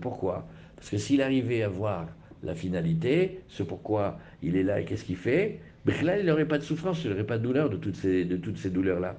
Pourquoi? 0.00 0.46
Parce 0.76 0.90
que 0.90 0.98
s'il 0.98 1.22
arrivait 1.22 1.62
à 1.62 1.68
voir 1.68 2.08
la 2.42 2.54
finalité, 2.54 3.40
ce 3.48 3.62
pourquoi 3.62 4.18
il 4.42 4.56
est 4.56 4.62
là 4.62 4.80
et 4.80 4.84
qu'est-ce 4.84 5.04
qu'il 5.04 5.16
fait, 5.16 5.60
il 5.86 6.26
n'aurait 6.26 6.48
pas 6.48 6.58
de 6.58 6.62
souffrance, 6.62 7.04
il 7.04 7.10
n'aurait 7.10 7.24
pas 7.24 7.38
de 7.38 7.42
douleur 7.42 7.70
de 7.70 7.76
toutes 7.76 7.96
ces, 7.96 8.24
de 8.24 8.36
toutes 8.36 8.58
ces 8.58 8.70
douleurs-là. 8.70 9.16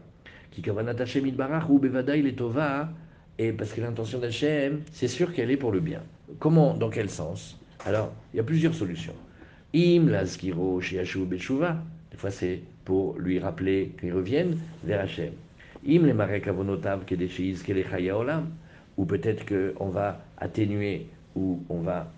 Qui 0.52 0.64
ou 0.70 1.80
bevadaï 1.80 2.36
tova, 2.36 2.90
et 3.38 3.52
parce 3.52 3.74
que 3.74 3.82
l'intention 3.82 4.20
d'Hachem, 4.20 4.82
c'est 4.92 5.08
sûr 5.08 5.34
qu'elle 5.34 5.52
est 5.52 5.58
pour 5.58 5.72
le 5.72 5.80
bien. 5.80 6.02
Comment 6.40 6.74
Dans 6.74 6.90
quel 6.90 7.10
sens? 7.10 7.60
Alors, 7.86 8.14
il 8.34 8.38
y 8.38 8.40
a 8.40 8.44
plusieurs 8.44 8.74
solutions. 8.74 9.16
Im 9.76 10.08
lazkiro 10.08 10.80
shiashu 10.80 11.26
beshuva. 11.26 11.78
Des 12.12 12.18
fois, 12.18 12.32
c'est 12.32 12.62
pour 12.86 13.18
lui 13.20 13.40
rappeler 13.40 13.92
qu'il 14.00 14.14
revienne 14.14 14.58
vers 14.84 15.02
Hachem. 15.02 15.34
Im 15.88 16.06
le 16.06 16.14
marek 16.14 16.48
avonotav 16.48 17.04
kedeshiz 17.06 17.62
kelechaya 17.62 18.18
olam. 18.18 18.50
Ou 18.98 19.06
peut-être 19.06 19.46
qu'on 19.46 19.90
va 19.90 20.22
atténuer 20.38 21.08
ou 21.36 21.62
on 21.68 21.82
va 21.82 22.10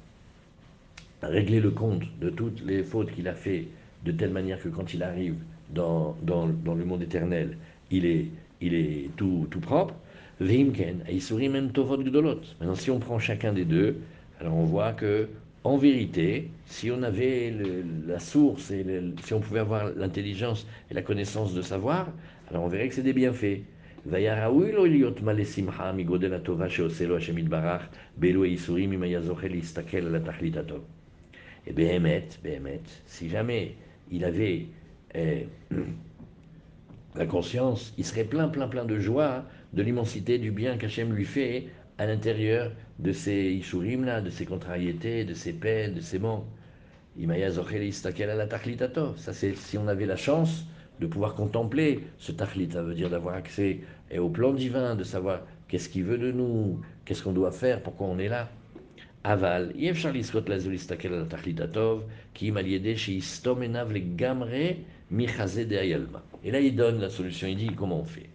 régler 1.24 1.60
le 1.60 1.72
compte 1.72 2.04
de 2.22 2.30
toutes 2.30 2.64
les 2.64 2.84
fautes 2.84 3.12
qu'il 3.12 3.28
a 3.28 3.34
fait 3.34 3.68
de 4.06 4.12
telle 4.12 4.30
manière 4.30 4.62
que 4.62 4.70
quand 4.70 4.94
il 4.94 5.02
arrive 5.02 5.36
dans, 5.72 6.16
dans, 6.22 6.48
dans 6.48 6.76
le 6.76 6.86
monde 6.86 7.02
éternel, 7.02 7.58
il 7.90 8.06
est, 8.06 8.28
il 8.62 8.76
est 8.76 9.10
tout, 9.18 9.48
tout 9.50 9.60
propre. 9.60 9.96
Vimken, 10.40 11.04
même 11.50 11.72
tovot 11.72 11.98
gdolot. 11.98 12.42
Maintenant, 12.60 12.76
si 12.76 12.92
on 12.92 13.00
prend 13.00 13.18
chacun 13.20 13.54
des 13.54 13.66
deux, 13.66 13.98
alors 14.40 14.56
on 14.56 14.66
voit 14.66 14.94
que, 14.94 15.30
en 15.64 15.78
vérité, 15.78 16.50
si 16.66 16.92
on 16.92 17.02
avait 17.02 17.54
la 18.08 18.20
source 18.20 18.70
et 18.72 18.86
si 19.24 19.34
on 19.34 19.40
pouvait 19.40 19.60
avoir 19.60 19.92
l'intelligence 19.96 20.68
et 20.92 20.94
la 20.94 21.02
connaissance 21.02 21.54
de 21.54 21.62
savoir, 21.62 22.12
alors 22.50 22.64
on 22.64 22.68
verrait 22.68 22.88
que 22.88 22.96
c'est 22.96 23.02
des 23.02 23.14
bienfaits. 23.14 23.62
Et 31.68 31.74
Behemet, 31.74 32.30
Behemet, 32.44 32.82
si 33.06 33.30
jamais 33.30 33.76
il 34.10 34.24
avait 34.24 34.68
euh, 35.16 35.42
la 37.16 37.26
conscience, 37.26 37.94
il 37.98 38.06
serait 38.06 38.24
plein, 38.24 38.48
plein, 38.48 38.68
plein 38.68 38.86
de 38.86 39.00
joie 39.00 39.44
de 39.78 39.84
l'immensité 39.84 40.40
du 40.40 40.50
bien 40.50 40.76
qu'Hachem 40.78 41.14
lui 41.14 41.24
fait 41.24 41.68
à 42.00 42.08
l'intérieur 42.08 42.72
de 42.98 43.12
ces 43.12 43.52
ishurim 43.52 44.06
là, 44.06 44.22
de 44.22 44.32
ces 44.32 44.44
contrariétés, 44.46 45.24
de 45.24 45.36
ces 45.36 45.54
peines, 45.54 45.94
de 45.94 46.02
ces 46.02 46.18
manques. 46.18 46.46
Ça 49.18 49.34
c'est 49.34 49.56
si 49.56 49.78
on 49.78 49.88
avait 49.88 50.08
la 50.08 50.16
chance 50.16 50.66
de 51.00 51.06
pouvoir 51.06 51.36
contempler 51.36 52.00
ce 52.18 52.32
tachlit, 52.32 52.72
ça 52.72 52.82
veut 52.82 52.96
dire 52.96 53.12
d'avoir 53.12 53.36
accès 53.36 53.82
et 54.10 54.18
au 54.18 54.30
plan 54.30 54.52
divin, 54.52 54.96
de 54.96 55.04
savoir 55.04 55.42
qu'est-ce 55.68 55.90
qu'il 55.90 56.06
veut 56.06 56.18
de 56.18 56.32
nous, 56.32 56.82
qu'est-ce 57.06 57.22
qu'on 57.24 57.34
doit 57.34 57.52
faire, 57.52 57.84
pourquoi 57.84 58.08
on 58.08 58.18
est 58.18 58.30
là. 58.30 58.50
Aval, 59.24 59.74
Et 59.76 59.92
là, 66.52 66.60
il 66.60 66.76
donne 66.76 67.00
la 67.00 67.10
solution, 67.10 67.48
il 67.48 67.58
dit 67.58 67.68
comment 67.76 68.00
on 68.00 68.06
fait? 68.06 68.30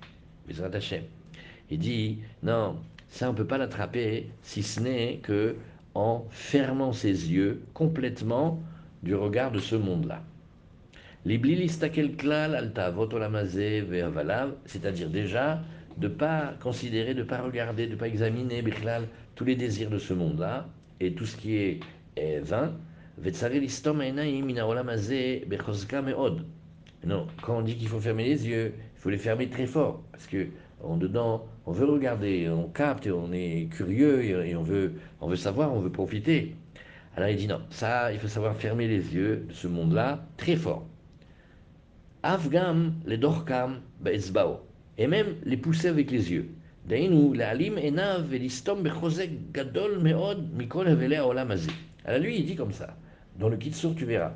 Il 1.72 1.78
dit, 1.78 2.18
non, 2.42 2.76
ça 3.08 3.30
on 3.30 3.32
ne 3.32 3.36
peut 3.38 3.46
pas 3.46 3.56
l'attraper 3.56 4.26
si 4.42 4.62
ce 4.62 4.78
n'est 4.78 5.20
que 5.22 5.56
en 5.94 6.26
fermant 6.28 6.92
ses 6.92 7.32
yeux 7.32 7.62
complètement 7.72 8.62
du 9.02 9.14
regard 9.14 9.50
de 9.50 9.58
ce 9.58 9.76
monde-là. 9.76 10.22
C'est-à-dire 14.66 15.08
déjà 15.08 15.62
de 15.96 16.08
ne 16.08 16.12
pas 16.12 16.52
considérer, 16.60 17.14
de 17.14 17.20
ne 17.20 17.24
pas 17.24 17.40
regarder, 17.40 17.86
de 17.86 17.92
ne 17.92 17.96
pas 17.96 18.08
examiner 18.08 18.62
tous 19.34 19.46
les 19.46 19.56
désirs 19.56 19.88
de 19.88 19.96
ce 19.98 20.12
monde-là, 20.12 20.68
et 21.00 21.14
tout 21.14 21.24
ce 21.24 21.38
qui 21.38 21.56
est, 21.56 21.80
vain, 22.42 22.74
non, 27.04 27.26
quand 27.42 27.58
on 27.58 27.62
dit 27.62 27.76
qu'il 27.76 27.88
faut 27.88 27.98
fermer 28.00 28.24
les 28.24 28.46
yeux, 28.46 28.74
il 28.76 29.00
faut 29.00 29.10
les 29.10 29.18
fermer 29.18 29.48
très 29.48 29.66
fort, 29.66 30.02
parce 30.12 30.26
que 30.26 30.46
on 30.82 30.96
dedans, 30.96 31.46
on 31.66 31.72
veut 31.72 31.86
regarder, 31.86 32.48
on 32.48 32.68
capte, 32.68 33.06
et 33.06 33.12
on 33.12 33.32
est 33.32 33.68
curieux 33.70 34.24
et, 34.24 34.56
on 34.56 34.62
veut, 34.62 34.94
on 35.20 35.28
veut 35.28 35.36
savoir, 35.36 35.72
on 35.72 35.80
veut 35.80 35.92
profiter. 35.92 36.56
Alors 37.16 37.28
il 37.28 37.36
dit 37.36 37.46
non, 37.46 37.60
ça, 37.70 38.12
il 38.12 38.18
faut 38.18 38.28
savoir 38.28 38.56
fermer 38.56 38.88
les 38.88 39.14
yeux 39.14 39.46
de 39.48 39.52
ce 39.52 39.68
monde-là 39.68 40.24
très 40.36 40.56
fort. 40.56 40.86
Afgam 42.22 42.94
le 43.04 43.18
dorkam 43.18 43.80
be'ezbao. 44.00 44.60
Et 44.98 45.06
même 45.06 45.36
les 45.44 45.56
pousser 45.56 45.88
avec 45.88 46.10
les 46.10 46.30
yeux. 46.30 46.48
Enav 46.90 48.26
ve'listom 48.26 48.82
gadol 49.52 50.00
me'od 50.00 50.52
mikol 50.52 50.88
Alors 50.88 52.20
lui, 52.20 52.38
il 52.38 52.46
dit 52.46 52.56
comme 52.56 52.72
ça. 52.72 52.96
Dans 53.38 53.48
le 53.48 53.56
Kitsur, 53.56 53.94
tu 53.94 54.04
verras. 54.04 54.32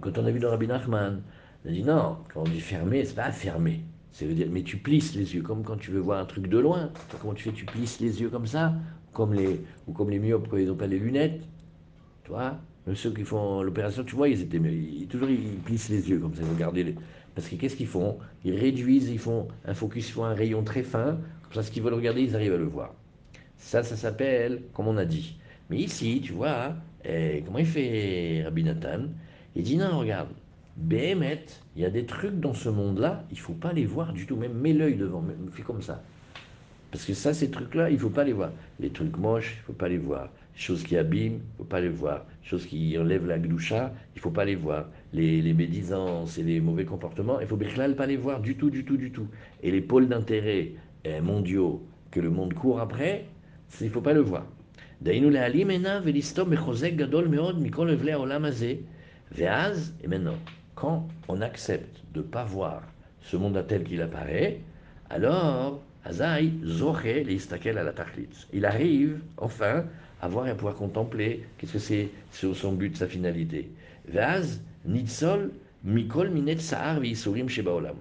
Quand 0.00 0.16
on 0.18 0.26
a 0.26 0.30
vu 0.30 0.40
dans 0.40 0.50
Rabbi 0.50 0.66
Nachman, 0.66 1.22
il 1.64 1.74
dit 1.74 1.82
non, 1.82 2.18
quand 2.32 2.40
on 2.40 2.44
dit 2.44 2.60
fermer, 2.60 3.04
c'est 3.04 3.14
pas 3.14 3.30
fermer. 3.30 3.82
C'est 4.12 4.26
dire, 4.26 4.48
mais 4.50 4.62
tu 4.62 4.76
plisses 4.76 5.14
les 5.14 5.34
yeux, 5.34 5.42
comme 5.42 5.62
quand 5.62 5.76
tu 5.76 5.90
veux 5.90 6.00
voir 6.00 6.20
un 6.20 6.26
truc 6.26 6.48
de 6.48 6.58
loin. 6.58 6.92
Comment 7.20 7.34
tu 7.34 7.44
fais? 7.44 7.52
Tu 7.52 7.64
plisses 7.64 8.00
les 8.00 8.20
yeux 8.20 8.28
comme 8.28 8.46
ça, 8.46 8.74
comme 9.12 9.34
les, 9.34 9.60
ou 9.86 9.92
comme 9.92 10.10
les 10.10 10.18
myopes 10.18 10.48
quand 10.48 10.56
ils 10.56 10.66
n'ont 10.66 10.76
pas 10.76 10.86
les 10.86 10.98
lunettes. 10.98 11.42
Tu 12.24 12.30
vois 12.30 12.58
Ceux 12.94 13.12
qui 13.12 13.24
font 13.24 13.62
l'opération, 13.62 14.04
tu 14.04 14.16
vois, 14.16 14.28
ils 14.28 14.42
étaient, 14.42 14.58
ils, 14.58 15.06
toujours 15.08 15.28
ils 15.30 15.58
plissent 15.58 15.88
les 15.90 16.10
yeux 16.10 16.18
comme 16.18 16.34
ça, 16.34 16.42
ils 16.42 16.50
regardaient 16.54 16.82
les, 16.84 16.96
parce 17.34 17.48
que 17.48 17.56
qu'est-ce 17.56 17.76
qu'ils 17.76 17.86
font? 17.86 18.18
Ils 18.44 18.56
réduisent, 18.58 19.08
ils 19.10 19.18
font 19.18 19.48
un 19.64 19.74
focus, 19.74 20.10
font 20.10 20.24
un 20.24 20.34
rayon 20.34 20.62
très 20.64 20.82
fin, 20.82 21.18
comme 21.42 21.52
ça 21.54 21.62
ce 21.62 21.70
qu'ils 21.70 21.82
veulent 21.82 21.94
regarder, 21.94 22.22
ils 22.22 22.34
arrivent 22.34 22.54
à 22.54 22.58
le 22.58 22.64
voir. 22.64 22.94
Ça, 23.56 23.82
ça 23.82 23.96
s'appelle, 23.96 24.62
comme 24.72 24.88
on 24.88 24.96
a 24.96 25.04
dit. 25.04 25.38
Mais 25.70 25.78
ici, 25.78 26.20
tu 26.24 26.32
vois, 26.32 26.74
eh, 27.04 27.42
comment 27.44 27.58
il 27.58 27.66
fait 27.66 28.42
Rabbi 28.44 28.64
Nathan? 28.64 29.08
Il 29.54 29.62
dit 29.62 29.76
non, 29.76 29.98
regarde, 30.00 30.28
Béhémet, 30.76 31.44
il 31.76 31.82
y 31.82 31.84
a 31.84 31.90
des 31.90 32.06
trucs 32.06 32.40
dans 32.40 32.54
ce 32.54 32.68
monde-là, 32.68 33.24
il 33.30 33.38
faut 33.38 33.52
pas 33.52 33.72
les 33.72 33.86
voir 33.86 34.12
du 34.12 34.26
tout, 34.26 34.36
même 34.36 34.54
mets 34.54 34.72
l'œil 34.72 34.96
devant, 34.96 35.22
fais 35.52 35.62
comme 35.62 35.82
ça. 35.82 36.02
Parce 36.90 37.04
que 37.04 37.14
ça, 37.14 37.34
ces 37.34 37.50
trucs-là, 37.50 37.90
il 37.90 37.98
faut 37.98 38.10
pas 38.10 38.24
les 38.24 38.32
voir. 38.32 38.50
Les 38.80 38.90
trucs 38.90 39.16
moches, 39.16 39.56
il 39.60 39.64
faut 39.66 39.72
pas 39.72 39.88
les 39.88 39.98
voir. 39.98 40.30
Les 40.54 40.60
choses 40.60 40.82
qui 40.82 40.96
abîment, 40.96 41.40
il 41.54 41.58
faut 41.58 41.64
pas 41.64 41.80
les 41.80 41.88
voir. 41.88 42.24
Les 42.42 42.48
choses 42.48 42.66
qui 42.66 42.96
enlèvent 42.98 43.26
la 43.26 43.38
gloucha, 43.38 43.92
il 44.16 44.20
faut 44.20 44.30
pas 44.30 44.44
les 44.44 44.56
voir 44.56 44.86
les, 45.12 45.52
médisances 45.54 46.38
et 46.38 46.42
les 46.42 46.60
mauvais 46.60 46.84
comportements, 46.84 47.40
il 47.40 47.46
faut 47.46 47.56
pas 47.56 48.06
les 48.06 48.16
voir 48.16 48.40
du 48.40 48.56
tout, 48.56 48.70
du 48.70 48.84
tout, 48.84 48.96
du 48.96 49.10
tout. 49.10 49.26
Et 49.62 49.70
les 49.70 49.80
pôles 49.80 50.08
d'intérêt 50.08 50.72
eh, 51.04 51.20
mondiaux 51.20 51.84
que 52.10 52.20
le 52.20 52.30
monde 52.30 52.54
court 52.54 52.80
après, 52.80 53.26
il 53.80 53.90
faut 53.90 54.00
pas 54.00 54.12
le 54.12 54.20
voir. 54.20 54.46
Quand 60.80 61.06
on 61.28 61.42
accepte 61.42 62.00
de 62.14 62.20
ne 62.20 62.24
pas 62.24 62.44
voir 62.44 62.82
ce 63.20 63.36
monde 63.36 63.62
tel 63.68 63.84
qu'il 63.84 64.00
apparaît, 64.00 64.60
alors, 65.10 65.82
Azaï, 66.06 66.52
Zoché, 66.64 67.22
l'Istakel 67.22 67.76
à 67.76 67.82
la 67.82 67.92
Tachlit. 67.92 68.46
Il 68.54 68.64
arrive, 68.64 69.20
enfin, 69.36 69.84
à 70.22 70.28
voir 70.28 70.46
et 70.46 70.50
à 70.50 70.54
pouvoir 70.54 70.76
contempler 70.76 71.44
qu'est-ce 71.58 71.74
que 71.74 71.78
c'est 71.78 72.08
son 72.32 72.72
but, 72.72 72.96
sa 72.96 73.06
finalité. 73.06 73.70
Vaz, 74.08 74.62
Nitzol, 74.86 75.50
Mikol, 75.84 76.30
Minet, 76.30 76.58
Sahar, 76.58 76.98
Shebaolam. 77.04 77.96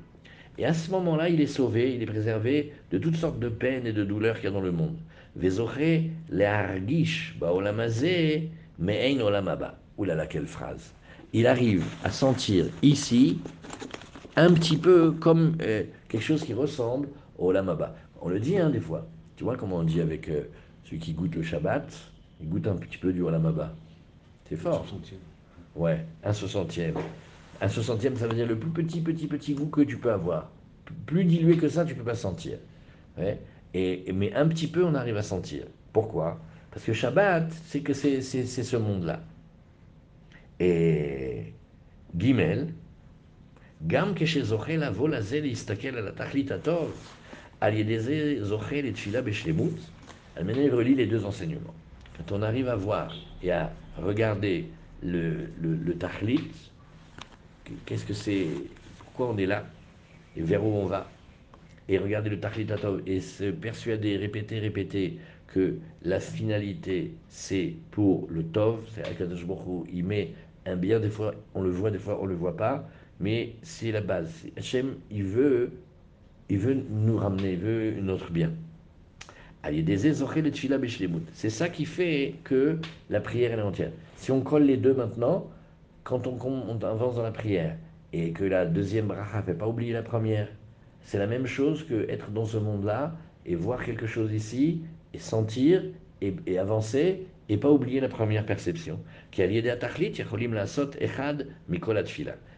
Et 0.57 0.65
à 0.65 0.73
ce 0.73 0.89
moment-là, 0.91 1.27
il 1.27 1.41
est 1.41 1.47
sauvé, 1.47 1.95
il 1.95 2.01
est 2.01 2.05
préservé 2.05 2.71
de 2.91 2.97
toutes 2.97 3.17
sortes 3.17 3.39
de 3.39 3.49
peines 3.49 3.87
et 3.87 3.93
de 3.93 4.05
douleurs 4.05 4.35
qu'il 4.35 4.45
y 4.45 4.47
a 4.47 4.51
dans 4.51 4.61
le 4.61 4.71
monde. 4.71 4.95
Vezoché, 5.35 6.11
le 6.29 6.45
Argish, 6.45 7.35
Baolamazé, 7.39 8.49
Me'ein 8.77 9.19
Olamaba. 9.19 9.77
Oulala, 9.97 10.27
quelle 10.27 10.47
phrase. 10.47 10.93
Il 11.33 11.47
arrive 11.47 11.85
à 12.03 12.09
sentir 12.09 12.65
ici 12.81 13.39
un 14.35 14.53
petit 14.53 14.77
peu 14.77 15.11
comme 15.11 15.55
euh, 15.61 15.83
quelque 16.07 16.23
chose 16.23 16.43
qui 16.43 16.53
ressemble 16.53 17.07
au 17.37 17.51
lamaba. 17.51 17.95
On 18.21 18.29
le 18.29 18.39
dit 18.39 18.57
hein, 18.57 18.69
des 18.69 18.79
fois. 18.79 19.07
Tu 19.35 19.43
vois 19.43 19.55
comment 19.55 19.77
on 19.77 19.83
dit 19.83 20.01
avec 20.01 20.27
euh, 20.27 20.43
celui 20.83 20.99
qui 20.99 21.13
goûte 21.13 21.35
le 21.35 21.43
Shabbat, 21.43 21.93
il 22.41 22.49
goûte 22.49 22.67
un 22.67 22.75
petit 22.75 22.97
peu 22.97 23.13
du 23.13 23.21
olamaba. 23.21 23.73
C'est 24.45 24.55
fort. 24.55 24.85
Un 24.91 25.79
Ouais, 25.79 26.05
un 26.23 26.33
soixantième. 26.33 26.95
Un 27.61 27.67
soixantième, 27.67 28.15
ça 28.15 28.27
veut 28.27 28.33
dire 28.33 28.47
le 28.47 28.57
plus 28.57 28.71
petit, 28.71 28.99
petit, 29.01 29.27
petit 29.27 29.53
goût 29.53 29.67
que 29.67 29.81
tu 29.81 29.97
peux 29.97 30.11
avoir. 30.11 30.49
Plus 31.05 31.25
dilué 31.25 31.57
que 31.57 31.69
ça, 31.69 31.85
tu 31.85 31.93
peux 31.93 32.03
pas 32.03 32.15
sentir. 32.15 32.57
Ouais. 33.17 33.39
Et, 33.73 34.11
mais 34.13 34.33
un 34.33 34.47
petit 34.47 34.67
peu, 34.67 34.83
on 34.83 34.95
arrive 34.95 35.17
à 35.17 35.23
sentir. 35.23 35.65
Pourquoi? 35.93 36.39
Parce 36.71 36.83
que 36.83 36.93
Shabbat, 36.93 37.51
c'est 37.65 37.81
que 37.81 37.93
c'est 37.93 38.21
ce 38.21 38.77
monde-là. 38.77 39.21
Et 40.60 41.52
Gimel, 42.16 42.70
גם 43.86 44.12
כשזוכה 44.16 44.76
לבוא 44.76 45.08
לזה 45.08 45.40
להסתכל 45.40 45.88
על 45.88 46.08
התכלית 46.08 46.50
הטוב, 46.50 47.08
על 47.60 47.74
ידי 47.74 48.00
זה 48.00 48.36
זוכה 48.40 48.80
לתפילה 48.82 49.22
בשלמות, 49.22 49.74
Maintenant, 50.42 50.62
il 50.62 50.74
relie 50.74 50.96
les 50.96 51.06
deux 51.06 51.24
enseignements. 51.24 51.74
Quand 52.16 52.32
on 52.36 52.42
arrive 52.42 52.68
à 52.68 52.74
voir 52.74 53.14
et 53.42 53.52
à 53.52 53.72
regarder 53.96 54.66
le, 55.02 55.48
le, 55.60 55.76
le 55.76 55.94
tahlit, 55.94 56.50
qu'est-ce 57.86 58.04
que 58.04 58.14
c'est, 58.14 58.46
pourquoi 58.98 59.28
on 59.30 59.38
est 59.38 59.46
là, 59.46 59.64
et 60.36 60.42
vers 60.42 60.64
où 60.64 60.74
on 60.74 60.86
va, 60.86 61.08
et 61.88 61.98
regarder 61.98 62.30
le 62.30 62.40
tahlit 62.40 62.70
atov, 62.72 63.02
et 63.06 63.20
se 63.20 63.44
persuader, 63.50 64.16
répéter, 64.16 64.58
répéter 64.58 65.18
que 65.46 65.78
la 66.02 66.18
finalité, 66.18 67.12
c'est 67.28 67.74
pour 67.92 68.26
le 68.28 68.42
tov, 68.42 68.80
c'est 68.92 69.06
Akadosh 69.06 69.44
il 69.92 70.04
met 70.04 70.32
un 70.69 70.75
bien, 70.75 70.99
des 70.99 71.09
fois 71.09 71.33
on 71.55 71.61
le 71.61 71.69
voit, 71.69 71.91
des 71.91 71.99
fois 71.99 72.19
on 72.21 72.25
le 72.25 72.35
voit 72.35 72.55
pas, 72.55 72.87
mais 73.19 73.55
c'est 73.61 73.91
la 73.91 74.01
base. 74.01 74.31
Hachem, 74.57 74.95
il 75.11 75.23
veut, 75.23 75.71
il 76.49 76.57
veut 76.57 76.77
nous 76.89 77.17
ramener, 77.17 77.53
il 77.53 77.59
veut 77.59 77.91
notre 78.01 78.31
bien. 78.31 78.51
C'est 81.33 81.49
ça 81.49 81.69
qui 81.69 81.85
fait 81.85 82.35
que 82.45 82.77
la 83.09 83.19
prière 83.19 83.59
est 83.59 83.61
entière. 83.61 83.91
Si 84.15 84.31
on 84.31 84.39
colle 84.41 84.63
les 84.63 84.77
deux 84.77 84.93
maintenant, 84.93 85.47
quand 86.03 86.27
on, 86.27 86.79
avance 86.81 87.15
dans 87.15 87.23
la 87.23 87.31
prière 87.31 87.75
et 88.13 88.31
que 88.31 88.45
la 88.45 88.65
deuxième 88.65 89.07
bracha 89.07 89.39
ne 89.39 89.43
fait 89.43 89.53
pas 89.53 89.67
oublier 89.67 89.91
la 89.91 90.01
première, 90.01 90.47
c'est 91.03 91.19
la 91.19 91.27
même 91.27 91.45
chose 91.45 91.83
que 91.83 92.09
être 92.09 92.31
dans 92.31 92.45
ce 92.45 92.57
monde-là 92.57 93.15
et 93.45 93.55
voir 93.55 93.83
quelque 93.83 94.07
chose 94.07 94.31
ici 94.31 94.81
et 95.13 95.19
sentir 95.19 95.83
et, 96.21 96.33
et 96.47 96.57
avancer 96.57 97.27
et 97.49 97.57
pas 97.57 97.69
oublier 97.69 97.99
la 97.99 98.07
première 98.07 98.45
perception. 98.45 98.99
Qui 99.31 99.41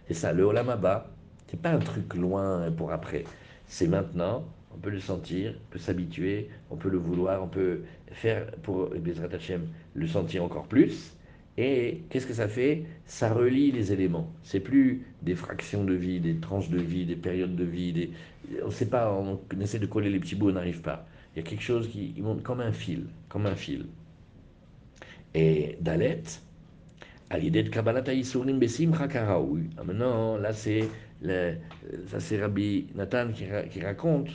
c'est 0.08 0.14
ça, 0.14 0.34
le 0.34 0.44
Olam 0.44 0.70
Abba, 0.70 1.10
c'est 1.48 1.62
pas 1.62 1.72
un 1.72 1.80
truc 1.80 2.14
loin 2.16 2.70
pour 2.72 2.92
après. 2.92 3.24
C'est 3.68 3.88
maintenant, 3.88 4.46
on 4.74 4.78
peut 4.78 4.90
le 4.90 5.00
sentir, 5.00 5.54
on 5.56 5.72
peut 5.72 5.80
s'habituer, 5.80 6.50
on 6.70 6.76
peut 6.76 6.90
le 6.90 6.98
vouloir, 6.98 7.42
on 7.42 7.48
peut 7.48 7.82
faire 8.12 8.52
pour 8.64 8.90
Bezrat 8.90 9.34
Hashem 9.34 9.68
le 9.94 10.08
sentir 10.08 10.44
encore 10.44 10.68
plus. 10.68 11.16
Et 11.58 12.04
qu'est-ce 12.10 12.28
que 12.28 12.34
ça 12.34 12.48
fait? 12.48 12.86
Ça 13.06 13.34
relie 13.34 13.72
les 13.72 13.94
éléments. 13.94 14.30
C'est 14.44 14.60
plus 14.60 15.06
des 15.22 15.36
fractions 15.36 15.84
de 15.84 15.94
vie, 15.94 16.20
des 16.20 16.36
tranches 16.36 16.70
de 16.70 16.80
vie, 16.80 17.06
des 17.06 17.16
périodes 17.16 17.56
de 17.56 17.64
vie. 17.64 18.10
On 18.64 18.68
ne 18.68 18.72
sait 18.72 18.90
pas, 18.90 19.12
on 19.12 19.40
essaie 19.60 19.80
de 19.80 19.86
coller 19.86 20.10
les 20.10 20.20
petits 20.20 20.36
bouts, 20.36 20.50
on 20.50 20.54
n'arrive 20.54 20.82
pas. 20.82 21.06
Il 21.36 21.44
y 21.44 21.46
a 21.46 21.50
quelque 21.50 21.64
chose 21.64 21.88
qui 21.88 22.14
monte 22.20 22.44
comme 22.44 22.60
un 22.60 22.74
fil, 22.74 23.06
comme 23.30 23.46
un 23.46 23.56
fil. 23.56 23.86
Et 25.34 25.78
Dalet, 25.80 26.24
à 27.30 27.38
l'idée 27.38 27.64
de 27.64 27.70
Kabbalat 27.70 28.04
Aïsourim 28.08 28.60
Besimcha 28.60 29.08
Karaoui. 29.08 29.70
Maintenant, 29.86 30.36
là, 30.38 30.52
c'est, 30.52 30.90
Rabbi 32.38 32.88
Nathan 32.96 33.30
qui, 33.32 33.80
raconte 33.82 34.30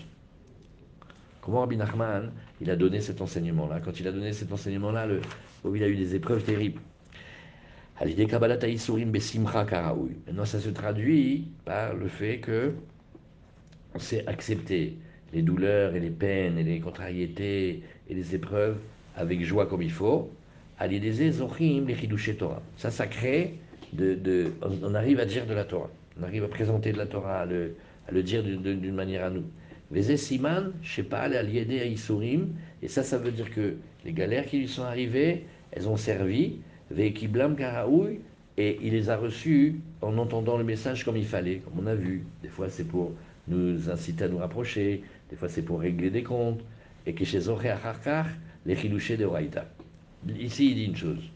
comment 1.43 1.61
Rabbi 1.61 1.77
Nachman, 1.77 2.33
il 2.63 2.71
a 2.71 2.77
donné 2.77 3.03
cet 3.03 3.21
enseignement-là. 3.21 3.81
Quand 3.81 4.01
il 4.01 4.09
a 4.09 4.13
donné 4.13 4.33
cet 4.33 4.51
enseignement-là, 4.51 5.07
il 5.75 5.83
a 5.83 5.89
eu 5.89 5.97
des 5.97 6.15
épreuves 6.15 6.43
terribles. 6.43 6.81
À 7.99 8.07
l'idée 8.07 8.27
Kabbalat 8.27 8.59
Aïsourim 8.63 9.11
Besimcha 9.11 9.67
Karaoui. 9.67 10.17
Maintenant, 10.27 10.47
ça 10.47 10.61
se 10.61 10.71
traduit 10.71 11.49
par 11.67 11.95
le 11.95 12.09
fait 12.09 12.39
que 12.39 12.73
on 13.95 13.99
sait 13.99 14.27
accepter 14.27 14.97
les 15.35 15.43
douleurs 15.43 15.95
et 15.95 16.01
les 16.01 16.11
peines 16.11 16.59
et 16.59 16.63
les 16.65 16.81
contrariétés 16.81 17.83
et 18.09 18.15
les 18.15 18.35
épreuves 18.35 18.79
avec 19.17 19.43
joie 19.45 19.67
comme 19.67 19.83
il 19.83 19.91
faut. 19.93 20.31
Ça, 22.77 22.91
ça 22.91 23.07
crée, 23.07 23.55
de, 23.93 24.15
de, 24.15 24.53
on 24.83 24.95
arrive 24.95 25.21
à 25.21 25.25
dire 25.25 25.47
de 25.47 25.55
la 25.55 25.65
Torah. 25.65 25.91
On 26.21 26.23
arrive 26.23 26.45
à 26.45 26.49
présenter 26.49 26.93
de 26.93 26.99
la 26.99 27.07
Torah, 27.07 27.41
à 27.41 27.47
le, 27.47 28.23
dire 28.23 28.43
d'une 28.43 28.95
manière 28.95 29.25
à 29.25 29.31
nous. 29.31 29.45
Siman, 30.17 30.73
je 30.83 30.95
sais 30.97 31.03
pas, 31.03 31.29
et 31.29 32.89
ça, 32.89 33.03
ça 33.03 33.19
veut 33.19 33.31
dire 33.31 33.51
que 33.51 33.77
les 34.05 34.13
galères 34.13 34.47
qui 34.47 34.59
lui 34.59 34.69
sont 34.69 34.83
arrivées, 34.83 35.45
elles 35.73 35.89
ont 35.89 35.97
servi, 35.97 36.59
et 36.99 38.79
il 38.83 38.93
les 38.93 39.11
a 39.11 39.17
reçues 39.17 39.81
en 40.03 40.19
entendant 40.19 40.57
le 40.57 40.65
message 40.65 41.05
comme 41.05 41.17
il 41.17 41.27
fallait, 41.27 41.59
comme 41.59 41.85
on 41.85 41.87
a 41.87 41.95
vu. 41.95 42.25
Des 42.43 42.49
fois, 42.49 42.69
c'est 42.69 42.85
pour 42.85 43.13
nous 43.49 43.89
inciter 43.91 44.25
à 44.25 44.29
nous 44.29 44.39
rapprocher, 44.39 45.03
des 45.31 45.37
fois, 45.37 45.49
c'est 45.49 45.63
pour 45.63 45.81
régler 45.81 46.11
des 46.11 46.23
comptes, 46.23 46.61
et 47.07 47.15
que 47.15 47.25
chez 47.25 47.41
Zoré 47.41 47.73
les 48.67 48.77
chilouchés 48.77 49.17
de 49.17 49.25
Raïta. 49.25 49.67
Ici, 50.39 50.71
il 50.71 50.75
dit 50.75 50.85
une 50.87 50.97
chose. 50.97 51.31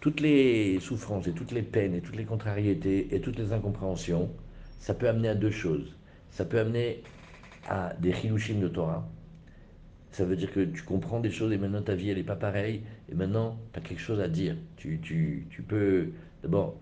Toutes 0.00 0.20
les 0.20 0.80
souffrances 0.80 1.26
et 1.26 1.32
toutes 1.32 1.52
les 1.52 1.62
peines 1.62 1.94
et 1.94 2.00
toutes 2.00 2.16
les 2.16 2.24
contrariétés 2.24 3.14
et 3.14 3.20
toutes 3.20 3.38
les 3.38 3.52
incompréhensions, 3.52 4.30
ça 4.78 4.94
peut 4.94 5.08
amener 5.08 5.28
à 5.28 5.34
deux 5.34 5.50
choses. 5.50 5.96
Ça 6.30 6.44
peut 6.44 6.58
amener 6.58 7.02
à 7.68 7.94
des 8.00 8.12
chilushim 8.12 8.60
de 8.60 8.68
Torah. 8.68 9.08
Ça 10.10 10.24
veut 10.24 10.36
dire 10.36 10.52
que 10.52 10.64
tu 10.64 10.82
comprends 10.82 11.20
des 11.20 11.30
choses 11.30 11.52
et 11.52 11.58
maintenant 11.58 11.82
ta 11.82 11.94
vie 11.94 12.10
elle 12.10 12.16
n'est 12.18 12.24
pas 12.24 12.36
pareille 12.36 12.82
et 13.10 13.14
maintenant 13.14 13.58
tu 13.72 13.78
as 13.78 13.82
quelque 13.82 14.00
chose 14.00 14.20
à 14.20 14.28
dire. 14.28 14.56
Tu, 14.76 15.00
tu, 15.00 15.46
tu 15.50 15.62
peux, 15.62 16.12
d'abord, 16.42 16.80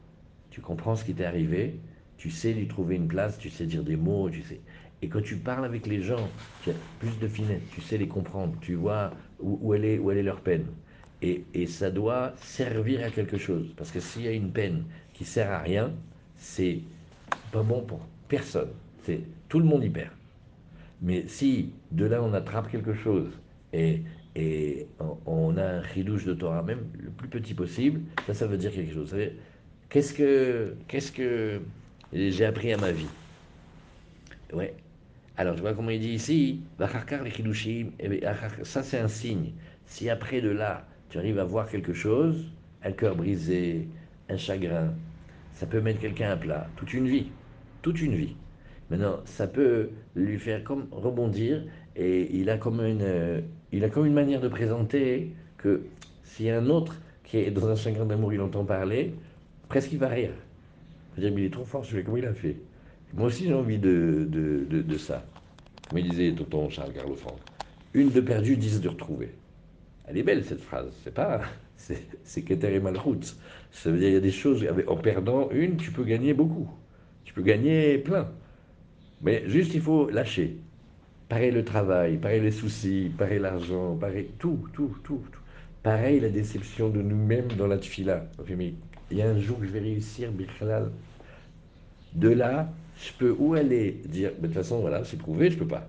tu 0.50 0.60
comprends 0.60 0.96
ce 0.96 1.04
qui 1.04 1.14
t'est 1.14 1.24
arrivé, 1.24 1.80
tu 2.16 2.30
sais 2.30 2.52
lui 2.52 2.68
trouver 2.68 2.96
une 2.96 3.08
place, 3.08 3.38
tu 3.38 3.50
sais 3.50 3.66
dire 3.66 3.84
des 3.84 3.96
mots, 3.96 4.30
tu 4.30 4.42
sais. 4.42 4.60
Et 5.02 5.08
quand 5.08 5.22
tu 5.22 5.36
parles 5.36 5.64
avec 5.64 5.86
les 5.86 6.02
gens, 6.02 6.32
tu 6.62 6.70
as 6.70 6.74
plus 6.98 7.18
de 7.18 7.28
finesse, 7.28 7.62
tu 7.70 7.80
sais 7.80 7.98
les 7.98 8.08
comprendre, 8.08 8.56
tu 8.60 8.74
vois 8.74 9.12
où, 9.40 9.58
où, 9.62 9.74
est, 9.74 9.98
où 9.98 10.10
elle 10.10 10.18
est 10.18 10.22
leur 10.22 10.40
peine. 10.40 10.66
Et, 11.20 11.66
ça 11.66 11.90
doit 11.90 12.32
servir 12.36 13.04
à 13.04 13.10
quelque 13.10 13.38
chose. 13.38 13.66
Parce 13.76 13.90
que 13.90 14.00
s'il 14.00 14.22
y 14.22 14.28
a 14.28 14.32
une 14.32 14.52
peine 14.52 14.84
qui 15.14 15.24
sert 15.24 15.50
à 15.50 15.58
rien, 15.58 15.92
c'est 16.36 16.80
pas 17.50 17.62
bon 17.62 17.82
pour 17.82 18.00
personne. 18.28 18.70
C'est 19.02 19.20
tout 19.48 19.58
le 19.58 19.64
monde 19.64 19.84
y 19.84 19.90
perd. 19.90 20.12
Mais 21.02 21.24
si 21.26 21.72
de 21.92 22.04
là 22.04 22.22
on 22.22 22.32
attrape 22.34 22.70
quelque 22.70 22.92
chose 22.94 23.30
et, 23.72 24.02
on, 25.26 25.56
a 25.56 25.64
un 25.64 25.80
ridouche 25.80 26.24
de 26.24 26.34
Torah 26.34 26.62
même 26.62 26.86
le 26.96 27.10
plus 27.10 27.28
petit 27.28 27.54
possible, 27.54 28.00
ça, 28.26 28.34
ça 28.34 28.46
veut 28.46 28.56
dire 28.56 28.72
quelque 28.72 28.94
chose. 28.94 29.12
Qu'est-ce 29.88 30.14
que, 30.14 30.74
qu'est-ce 30.86 31.10
que 31.10 31.60
j'ai 32.12 32.44
appris 32.44 32.72
à 32.72 32.76
ma 32.76 32.92
vie? 32.92 33.08
Ouais. 34.52 34.74
Alors, 35.36 35.54
tu 35.54 35.60
vois 35.60 35.72
comment 35.72 35.90
il 35.90 36.00
dit 36.00 36.10
ici, 36.10 36.60
eh 36.80 38.20
ça 38.64 38.82
c'est 38.82 38.98
un 38.98 39.08
signe. 39.08 39.52
Si 39.86 40.10
après 40.10 40.40
de 40.40 40.50
là, 40.50 40.86
tu 41.10 41.18
arrives 41.18 41.38
à 41.38 41.44
voir 41.44 41.68
quelque 41.68 41.92
chose, 41.92 42.44
un 42.82 42.92
cœur 42.92 43.16
brisé, 43.16 43.88
un 44.28 44.36
chagrin, 44.36 44.92
ça 45.54 45.66
peut 45.66 45.80
mettre 45.80 46.00
quelqu'un 46.00 46.30
à 46.30 46.36
plat, 46.36 46.68
toute 46.76 46.92
une 46.94 47.08
vie, 47.08 47.28
toute 47.82 48.00
une 48.00 48.14
vie. 48.14 48.36
Maintenant, 48.90 49.20
ça 49.24 49.46
peut 49.46 49.90
lui 50.14 50.38
faire 50.38 50.64
comme 50.64 50.86
rebondir 50.90 51.64
et 51.96 52.28
il 52.34 52.48
a 52.48 52.56
comme 52.56 52.80
une, 52.80 53.02
euh, 53.02 53.40
il 53.72 53.84
a 53.84 53.88
comme 53.88 54.06
une 54.06 54.14
manière 54.14 54.40
de 54.40 54.48
présenter 54.48 55.32
que 55.58 55.82
a 56.46 56.56
un 56.56 56.68
autre 56.68 56.94
qui 57.24 57.38
est 57.38 57.50
dans 57.50 57.68
un 57.68 57.74
chagrin 57.74 58.06
d'amour, 58.06 58.32
il 58.32 58.40
entend 58.40 58.64
parler, 58.64 59.12
presque 59.68 59.92
il 59.92 59.98
va 59.98 60.08
rire. 60.08 60.30
Mais 61.16 61.32
il 61.32 61.44
est 61.44 61.52
trop 61.52 61.64
fort, 61.64 61.84
sais 61.84 62.02
comment 62.02 62.16
il 62.16 62.26
a 62.26 62.32
fait. 62.32 62.56
Moi 63.14 63.26
aussi 63.26 63.46
j'ai 63.46 63.54
envie 63.54 63.78
de, 63.78 64.26
de, 64.30 64.82
de, 64.82 64.98
ça. 64.98 65.24
Comme 65.88 65.98
il 65.98 66.08
disait 66.08 66.32
tonton 66.32 66.68
Charles 66.68 66.92
Carlo 66.92 67.16
Franck, 67.16 67.38
une 67.94 68.10
de 68.10 68.20
perdue, 68.20 68.56
dix 68.56 68.80
de 68.80 68.88
retrouvée. 68.88 69.34
Elle 70.08 70.18
est 70.18 70.22
belle 70.22 70.44
cette 70.44 70.62
phrase, 70.62 70.90
c'est 71.04 71.14
pas. 71.14 71.42
C'est 72.24 72.42
Keter 72.42 72.74
et 72.74 72.80
Malchut. 72.80 73.34
Ça 73.70 73.90
veut 73.90 73.98
dire 73.98 74.08
qu'il 74.08 74.14
y 74.14 74.16
a 74.16 74.20
des 74.20 74.30
choses, 74.30 74.66
en 74.86 74.96
perdant 74.96 75.50
une, 75.50 75.76
tu 75.76 75.90
peux 75.90 76.04
gagner 76.04 76.34
beaucoup. 76.34 76.68
Tu 77.24 77.32
peux 77.32 77.42
gagner 77.42 77.98
plein. 77.98 78.28
Mais 79.22 79.44
juste, 79.48 79.74
il 79.74 79.80
faut 79.80 80.10
lâcher. 80.10 80.56
Pareil 81.28 81.50
le 81.50 81.64
travail, 81.64 82.16
pareil 82.16 82.40
les 82.40 82.50
soucis, 82.50 83.10
pareil 83.16 83.38
l'argent, 83.38 83.96
pareil 83.96 84.30
tout, 84.38 84.66
tout, 84.72 84.96
tout, 85.04 85.22
tout. 85.30 85.40
Pareil 85.82 86.20
la 86.20 86.30
déception 86.30 86.88
de 86.88 87.02
nous-mêmes 87.02 87.48
dans 87.58 87.66
la 87.66 87.78
tfila. 87.78 88.26
Mais 88.56 88.74
il 89.10 89.16
y 89.18 89.22
a 89.22 89.28
un 89.30 89.38
jour 89.38 89.58
que 89.60 89.66
je 89.66 89.70
vais 89.70 89.80
réussir, 89.80 90.32
Bichalal. 90.32 90.90
De 92.14 92.30
là, 92.30 92.72
je 92.96 93.12
peux 93.18 93.34
où 93.38 93.54
aller 93.54 94.00
dire, 94.06 94.32
de 94.38 94.46
toute 94.46 94.54
façon, 94.54 94.80
voilà, 94.80 95.04
c'est 95.04 95.18
prouvé, 95.18 95.50
je 95.50 95.58
peux 95.58 95.66
pas. 95.68 95.88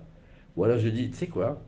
Ou 0.56 0.64
alors 0.64 0.78
je 0.78 0.88
dis, 0.88 1.10
tu 1.10 1.16
sais 1.16 1.26
quoi? 1.26 1.62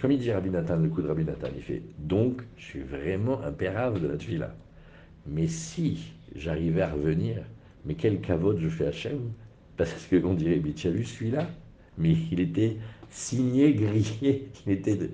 Comme 0.00 0.12
il 0.12 0.18
dit 0.18 0.32
Rabbi 0.32 0.50
Nathan, 0.50 0.76
le 0.76 0.88
coup 0.88 1.02
de 1.02 1.08
Rabbi 1.08 1.24
Nathan, 1.24 1.48
il 1.54 1.62
fait, 1.62 1.82
donc, 1.98 2.42
je 2.56 2.64
suis 2.64 2.80
vraiment 2.80 3.40
un 3.42 3.52
pérave 3.52 4.00
de 4.00 4.08
la 4.08 4.16
tfila. 4.16 4.54
Mais 5.26 5.46
si 5.46 6.12
j'arrivais 6.34 6.82
à 6.82 6.90
revenir, 6.90 7.42
mais 7.84 7.94
quel 7.94 8.20
cavote 8.20 8.58
je 8.58 8.68
fais 8.68 8.86
à 8.86 8.88
Hachem? 8.88 9.32
Parce 9.76 10.08
qu'on 10.08 10.34
dirait, 10.34 10.60
mais 10.64 10.72
tu 10.72 10.88
as 10.88 10.90
vu 10.90 11.04
celui-là 11.04 11.48
Mais 11.98 12.14
il 12.30 12.40
était 12.40 12.76
signé, 13.10 13.74
grillé, 13.74 14.48
il 14.66 14.72
était. 14.72 15.10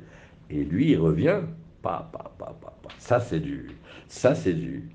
Et 0.50 0.64
lui, 0.64 0.92
il 0.92 0.96
revient, 0.98 1.40
pas, 1.82 2.08
pas, 2.12 2.34
pas, 2.38 2.56
pas, 2.60 2.78
pas. 2.82 2.88
Ça, 2.98 3.20
c'est 3.20 3.40
du... 3.40 3.70
Ça, 4.08 4.34
c'est 4.34 4.54
du... 4.54 4.88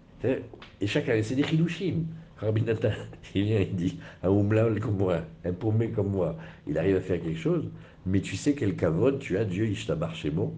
Et 0.82 0.88
chacun, 0.88 1.22
c'est 1.22 1.36
des 1.36 1.44
chilouchim. 1.44 2.06
Rabbi 2.38 2.62
Nathan, 2.62 2.90
il 3.36 3.44
vient, 3.44 3.60
il 3.60 3.76
dit, 3.76 4.00
un 4.24 4.30
oumlaol 4.30 4.80
comme 4.80 4.98
moi, 4.98 5.22
un 5.46 5.54
paumé 5.54 5.92
comme 5.92 6.12
moi, 6.12 6.36
il 6.68 6.78
arrive 6.78 6.96
à 6.98 7.02
faire 7.02 7.22
quelque 7.22 7.38
chose, 7.40 7.70
mais 8.06 8.22
tu 8.22 8.36
sais 8.36 8.54
quel 8.54 8.76
cavote 8.76 9.20
tu 9.20 9.38
as, 9.38 9.46
Dieu, 9.46 9.68
Ishtabar 9.68 10.16
Shemo? 10.16 10.54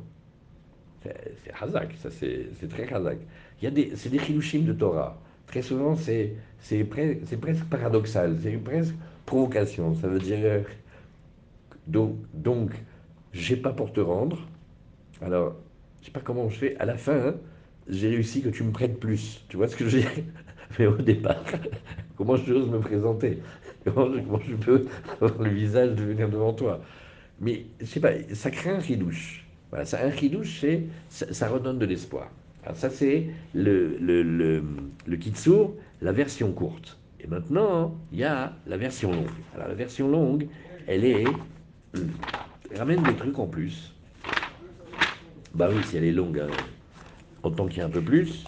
C'est 1.03 1.53
Hazak, 1.61 1.95
c'est 2.09 2.67
très 2.69 2.91
Hazak. 2.91 3.19
C'est 3.61 4.09
des 4.09 4.19
chilouchim 4.19 4.63
de 4.63 4.73
Torah. 4.73 5.21
Très 5.47 5.61
souvent, 5.61 5.95
c'est, 5.95 6.33
c'est, 6.59 6.83
presque 6.83 7.65
paradoxal, 7.69 8.37
c'est 8.41 8.51
presque 8.57 8.95
provocation. 9.25 9.93
Ça 9.95 10.07
veut 10.07 10.19
dire, 10.19 10.63
donc, 11.87 12.15
donc 12.33 12.71
j'ai 13.33 13.55
pas 13.55 13.73
pour 13.73 13.93
te 13.93 13.99
rendre, 13.99 14.39
alors, 15.21 15.55
je 16.01 16.07
sais 16.07 16.11
pas 16.11 16.21
comment 16.21 16.49
je 16.49 16.57
fais, 16.57 16.77
à 16.77 16.85
la 16.85 16.97
fin, 16.97 17.35
j'ai 17.87 18.09
réussi 18.09 18.41
que 18.41 18.49
tu 18.49 18.63
me 18.63 18.71
prêtes 18.71 18.99
plus. 18.99 19.45
Tu 19.49 19.57
vois 19.57 19.67
ce 19.67 19.75
que 19.75 19.87
je 19.87 19.97
veux 19.97 20.01
dire? 20.01 20.11
Mais 20.79 20.87
au 20.87 20.97
départ, 20.97 21.43
comment 22.17 22.35
je 22.35 22.53
ose 22.53 22.69
me 22.69 22.79
présenter? 22.79 23.39
Comment 23.83 24.09
je, 24.39 24.55
peux 24.55 24.87
avoir 25.21 25.41
le 25.41 25.49
visage 25.49 25.91
de 25.91 26.03
venir 26.03 26.29
devant 26.29 26.53
toi? 26.53 26.81
Mais 27.39 27.65
sais 27.83 27.99
pas, 27.99 28.11
ça 28.33 28.51
crée 28.51 28.69
un 28.69 28.79
ridouche. 28.79 29.45
Voilà, 29.69 29.85
un 30.01 30.09
ridouche, 30.09 30.59
c'est, 30.59 30.87
ça, 31.09 31.49
redonne 31.49 31.79
de 31.79 31.85
l'espoir. 31.85 32.29
Ça, 32.73 32.89
c'est 32.89 33.27
le, 33.53 33.97
le, 33.99 34.23
le, 34.23 34.63
le 35.05 35.19
la 36.01 36.11
version 36.11 36.51
courte. 36.51 36.97
Et 37.19 37.27
maintenant, 37.27 37.95
il 38.11 38.19
y 38.19 38.23
a 38.23 38.53
la 38.67 38.77
version 38.77 39.11
longue. 39.11 39.29
Alors 39.53 39.67
la 39.67 39.73
version 39.73 40.07
longue, 40.07 40.47
elle 40.87 41.05
est... 41.05 41.25
Elle 42.71 42.77
ramène 42.77 43.03
des 43.03 43.15
trucs 43.15 43.37
en 43.39 43.47
plus. 43.47 43.93
Bah 45.53 45.69
oui, 45.71 45.81
si 45.83 45.97
elle 45.97 46.03
est 46.03 46.11
longue, 46.11 46.39
hein, 46.39 46.47
autant 47.43 47.67
qu'il 47.67 47.77
y 47.77 47.81
a 47.81 47.85
un 47.85 47.89
peu 47.89 48.01
plus. 48.01 48.43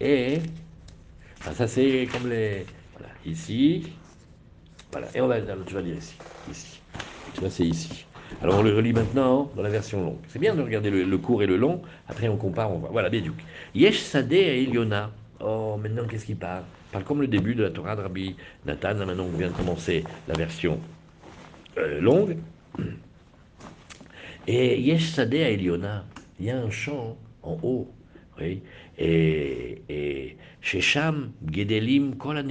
Et 0.00 0.38
ça, 1.40 1.66
c'est 1.66 2.08
comme 2.12 2.28
les. 2.30 2.64
Voilà, 2.92 3.12
ici. 3.26 3.92
Voilà, 4.92 5.08
et 5.14 5.20
on 5.20 5.26
va. 5.26 5.40
Tu 5.40 5.74
vas 5.74 5.82
dire 5.82 5.96
ici. 5.96 6.14
Ici. 6.50 6.80
Tu 7.34 7.40
vois, 7.40 7.50
c'est 7.50 7.66
ici. 7.66 8.06
Alors 8.42 8.58
on 8.58 8.62
le 8.62 8.74
relit 8.74 8.92
maintenant 8.92 9.50
dans 9.56 9.62
la 9.62 9.70
version 9.70 10.02
longue. 10.02 10.18
C'est 10.28 10.38
bien 10.38 10.54
de 10.54 10.62
regarder 10.62 10.90
le, 10.90 11.18
court 11.18 11.42
et 11.42 11.46
le 11.46 11.56
long. 11.56 11.82
Après 12.08 12.28
on 12.28 12.36
compare, 12.36 12.70
on 12.72 12.78
voit. 12.78 12.90
Voilà, 12.90 13.08
Bédiouk. 13.08 13.36
Yesh 13.74 14.00
Sadeh 14.00 14.36
et 14.36 14.62
Iliona. 14.62 15.10
Oh, 15.40 15.78
maintenant 15.80 16.06
qu'est-ce 16.06 16.26
qu'il 16.26 16.36
parle? 16.36 16.64
Il 16.88 16.92
parle 16.92 17.04
comme 17.04 17.20
le 17.20 17.26
début 17.26 17.54
de 17.54 17.62
la 17.62 17.70
Torah 17.70 17.96
de 17.96 18.02
Rabbi 18.02 18.36
Nathan. 18.66 18.94
Maintenant 18.94 19.24
on 19.32 19.36
vient 19.36 19.48
de 19.48 19.56
commencer 19.56 20.04
la 20.28 20.34
version 20.34 20.78
euh, 21.78 22.00
longue. 22.00 22.36
Et 24.46 24.78
Yesh 24.78 25.12
Sadeh 25.12 25.38
et 25.38 25.54
Iliona. 25.54 26.04
Il 26.38 26.46
y 26.46 26.50
a 26.50 26.58
un 26.58 26.68
chant 26.68 27.16
en 27.42 27.58
haut 27.62 27.88
oui. 28.40 28.62
Et, 28.98 29.82
et 29.88 30.36
chez 30.60 30.80
Sham, 30.80 31.32
Gedelim, 31.50 32.16
Kol 32.16 32.42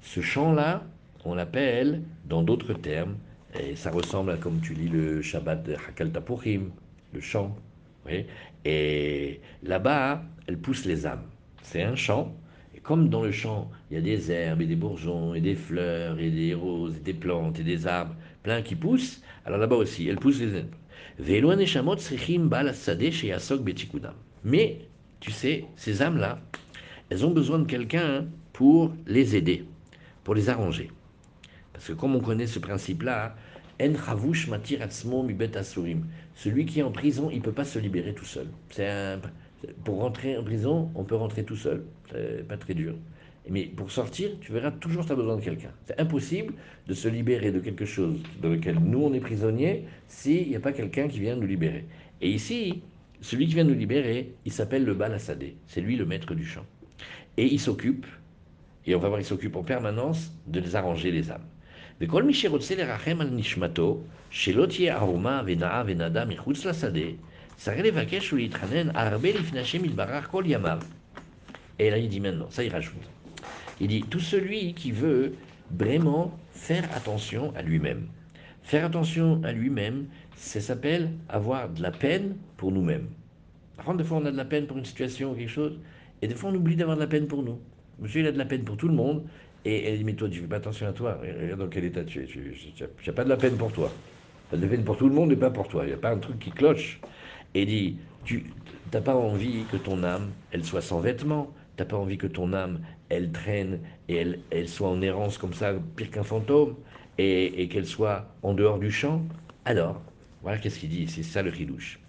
Ce 0.00 0.20
chant-là, 0.20 0.84
on 1.24 1.34
l'appelle, 1.34 2.02
dans 2.24 2.42
d'autres 2.42 2.72
termes, 2.72 3.16
et 3.58 3.74
ça 3.74 3.90
ressemble 3.90 4.30
à 4.30 4.36
comme 4.36 4.60
tu 4.60 4.74
lis 4.74 4.88
le 4.88 5.22
Shabbat 5.22 5.62
de 5.64 5.74
Hakal 5.74 6.12
Tapurim, 6.12 6.70
le 7.12 7.20
chant. 7.20 7.56
Et 8.64 9.40
là-bas, 9.62 10.22
elle 10.46 10.58
pousse 10.58 10.84
les 10.84 11.06
âmes. 11.06 11.24
C'est 11.62 11.82
un 11.82 11.96
chant. 11.96 12.34
Et 12.74 12.80
comme 12.80 13.08
dans 13.08 13.22
le 13.22 13.32
chant, 13.32 13.70
il 13.90 13.94
y 13.94 13.96
a 13.98 14.00
des 14.00 14.30
herbes 14.30 14.62
et 14.62 14.66
des 14.66 14.76
bourgeons 14.76 15.34
et 15.34 15.40
des 15.40 15.54
fleurs 15.54 16.18
et 16.18 16.30
des 16.30 16.54
roses 16.54 16.96
et 16.96 17.00
des 17.00 17.14
plantes 17.14 17.58
et 17.60 17.64
des 17.64 17.86
arbres, 17.86 18.14
plein 18.42 18.62
qui 18.62 18.74
poussent, 18.74 19.22
alors 19.44 19.58
là-bas 19.58 19.76
aussi, 19.76 20.08
elle 20.08 20.18
pousse 20.18 20.40
les 20.40 20.56
âmes. 20.56 20.70
Mais, 24.44 24.78
tu 25.20 25.30
sais, 25.30 25.64
ces 25.76 26.02
âmes-là, 26.02 26.38
elles 27.10 27.26
ont 27.26 27.30
besoin 27.30 27.58
de 27.58 27.66
quelqu'un 27.66 28.26
pour 28.52 28.92
les 29.06 29.36
aider, 29.36 29.64
pour 30.24 30.34
les 30.34 30.48
arranger. 30.48 30.90
Parce 31.80 31.88
que 31.88 31.94
comme 31.94 32.14
on 32.14 32.20
connaît 32.20 32.46
ce 32.46 32.58
principe-là, 32.58 33.34
En 33.80 34.50
matir 34.50 34.86
Celui 36.34 36.66
qui 36.66 36.80
est 36.80 36.82
en 36.82 36.90
prison, 36.90 37.30
il 37.30 37.38
ne 37.38 37.42
peut 37.42 37.52
pas 37.52 37.64
se 37.64 37.78
libérer 37.78 38.12
tout 38.12 38.26
seul. 38.26 38.48
pour 39.82 40.00
rentrer 40.00 40.36
en 40.36 40.44
prison, 40.44 40.90
on 40.94 41.04
peut 41.04 41.14
rentrer 41.14 41.42
tout 41.42 41.56
seul. 41.56 41.82
C'est 42.12 42.46
pas 42.46 42.58
très 42.58 42.74
dur. 42.74 42.96
Mais 43.48 43.64
pour 43.64 43.90
sortir, 43.90 44.28
tu 44.42 44.52
verras 44.52 44.72
toujours 44.72 45.06
tu 45.06 45.12
as 45.12 45.14
besoin 45.14 45.36
de 45.36 45.40
quelqu'un. 45.40 45.70
C'est 45.86 45.98
impossible 45.98 46.52
de 46.86 46.92
se 46.92 47.08
libérer 47.08 47.50
de 47.50 47.60
quelque 47.60 47.86
chose 47.86 48.18
dans 48.42 48.50
lequel 48.50 48.78
nous 48.78 49.02
on 49.02 49.14
est 49.14 49.20
prisonniers 49.20 49.86
s'il 50.06 50.50
n'y 50.50 50.56
a 50.56 50.60
pas 50.60 50.72
quelqu'un 50.72 51.08
qui 51.08 51.20
vient 51.20 51.34
nous 51.34 51.46
libérer. 51.46 51.86
Et 52.20 52.28
ici, 52.28 52.82
celui 53.22 53.46
qui 53.46 53.54
vient 53.54 53.64
nous 53.64 53.72
libérer, 53.72 54.34
il 54.44 54.52
s'appelle 54.52 54.84
le 54.84 54.92
Balassadé. 54.92 55.56
C'est 55.66 55.80
lui 55.80 55.96
le 55.96 56.04
maître 56.04 56.34
du 56.34 56.44
chant. 56.44 56.66
Et 57.38 57.46
il 57.46 57.58
s'occupe, 57.58 58.06
et 58.84 58.94
on 58.94 58.98
va 58.98 59.08
voir, 59.08 59.18
il 59.18 59.24
s'occupe 59.24 59.56
en 59.56 59.62
permanence 59.62 60.30
de 60.46 60.60
les 60.60 60.76
arranger 60.76 61.10
les 61.10 61.30
âmes. 61.30 61.46
Et 62.00 62.06
là, 71.90 71.98
il 71.98 72.08
dit 72.08 72.20
maintenant, 72.20 72.46
ça 72.50 72.64
il 72.64 72.72
rajoute. 72.72 72.94
Il 73.80 73.88
dit, 73.88 74.02
tout 74.02 74.20
celui 74.20 74.72
qui 74.72 74.92
veut 74.92 75.34
vraiment 75.70 76.38
faire 76.52 76.84
attention 76.94 77.52
à 77.54 77.62
lui-même. 77.62 78.06
Faire 78.62 78.86
attention 78.86 79.42
à 79.44 79.52
lui-même, 79.52 80.06
ça 80.36 80.60
s'appelle 80.60 81.10
avoir 81.28 81.68
de 81.68 81.82
la 81.82 81.90
peine 81.90 82.36
pour 82.56 82.72
nous-mêmes. 82.72 83.08
Par 83.76 83.94
des 83.94 84.04
fois, 84.04 84.18
on 84.18 84.26
a 84.26 84.30
de 84.30 84.36
la 84.36 84.44
peine 84.44 84.66
pour 84.66 84.78
une 84.78 84.84
situation 84.84 85.32
ou 85.32 85.34
quelque 85.34 85.48
chose, 85.48 85.78
et 86.22 86.28
des 86.28 86.34
fois, 86.34 86.50
on 86.50 86.54
oublie 86.54 86.76
d'avoir 86.76 86.96
de 86.96 87.02
la 87.02 87.08
peine 87.08 87.26
pour 87.26 87.42
nous. 87.42 87.58
Monsieur, 87.98 88.20
il 88.20 88.26
a 88.26 88.32
de 88.32 88.38
la 88.38 88.44
peine 88.46 88.64
pour 88.64 88.76
tout 88.76 88.88
le 88.88 88.94
monde, 88.94 89.24
et 89.64 89.84
elle 89.84 89.98
dit, 89.98 90.04
mais 90.04 90.14
toi, 90.14 90.28
tu 90.28 90.40
fais 90.40 90.46
pas 90.46 90.56
attention 90.56 90.86
à 90.88 90.92
toi. 90.92 91.18
Regarde 91.20 91.60
dans 91.60 91.68
quel 91.68 91.84
état 91.84 92.04
tu 92.04 92.22
es. 92.22 92.26
Tu 92.26 92.82
n'as 93.06 93.12
pas 93.12 93.24
de 93.24 93.28
la 93.28 93.36
peine 93.36 93.56
pour 93.56 93.72
toi. 93.72 93.92
Tu 94.50 94.56
de 94.56 94.62
la 94.62 94.68
peine 94.68 94.84
pour 94.84 94.96
tout 94.96 95.08
le 95.08 95.14
monde, 95.14 95.30
mais 95.30 95.36
pas 95.36 95.50
pour 95.50 95.68
toi. 95.68 95.84
Il 95.84 95.88
n'y 95.88 95.92
a 95.92 95.98
pas 95.98 96.10
un 96.10 96.18
truc 96.18 96.38
qui 96.38 96.50
cloche. 96.50 97.00
Et 97.54 97.66
dit, 97.66 97.96
tu 98.24 98.44
n'as 98.92 99.00
pas 99.00 99.14
envie 99.14 99.64
que 99.70 99.76
ton 99.76 100.02
âme, 100.02 100.30
elle 100.52 100.64
soit 100.64 100.82
sans 100.82 101.00
vêtements. 101.00 101.52
Tu 101.76 101.82
n'as 101.82 101.88
pas 101.88 101.96
envie 101.96 102.18
que 102.18 102.26
ton 102.26 102.52
âme, 102.52 102.80
elle 103.08 103.32
traîne 103.32 103.80
et 104.08 104.16
elle, 104.16 104.40
elle 104.50 104.68
soit 104.68 104.88
en 104.88 105.02
errance 105.02 105.38
comme 105.38 105.52
ça, 105.52 105.74
pire 105.96 106.10
qu'un 106.10 106.22
fantôme, 106.22 106.76
et, 107.18 107.62
et 107.62 107.68
qu'elle 107.68 107.86
soit 107.86 108.34
en 108.42 108.54
dehors 108.54 108.78
du 108.78 108.90
champ. 108.90 109.22
Alors, 109.64 110.00
voilà 110.42 110.58
qu'est-ce 110.58 110.78
qu'il 110.78 110.88
dit, 110.88 111.06
c'est 111.06 111.22
ça 111.22 111.42
le 111.42 111.50
ridouche. 111.50 112.00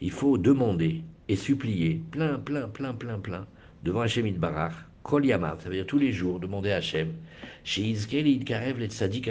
Il 0.00 0.10
faut 0.10 0.38
demander 0.38 1.02
et 1.28 1.36
supplier 1.36 2.02
plein, 2.10 2.38
plein, 2.38 2.68
plein, 2.68 2.94
plein, 2.94 3.18
plein 3.18 3.46
devant 3.82 4.00
Hachem 4.00 4.30
Barach, 4.32 4.74
Kol 5.04 5.28
ça 5.28 5.68
veut 5.68 5.74
dire 5.74 5.86
tous 5.86 5.98
les 5.98 6.12
jours, 6.12 6.40
demander 6.40 6.72
à 6.72 6.76
Hachem, 6.76 7.12
chez 7.62 7.94
Karev 8.46 8.78
le 8.78 8.86
Tzadik 8.86 9.30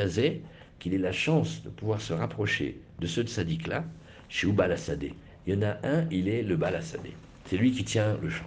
qu'il 0.78 0.94
ait 0.94 1.00
la 1.00 1.12
chance 1.12 1.64
de 1.64 1.70
pouvoir 1.70 2.00
se 2.00 2.14
rapprocher 2.14 2.80
de 3.00 3.08
ce 3.08 3.22
Tzadik-là, 3.22 3.84
chez 4.30 4.48
Ubal 4.48 4.78
Il 5.48 5.54
y 5.54 5.58
en 5.58 5.64
a 5.64 5.78
un, 5.84 6.06
il 6.12 6.30
est 6.30 6.44
le 6.44 6.58
Bal 6.58 6.80
C'est 7.46 7.58
lui 7.58 7.72
qui 7.72 7.84
tient 7.84 8.20
le 8.22 8.30
champ. 8.30 8.46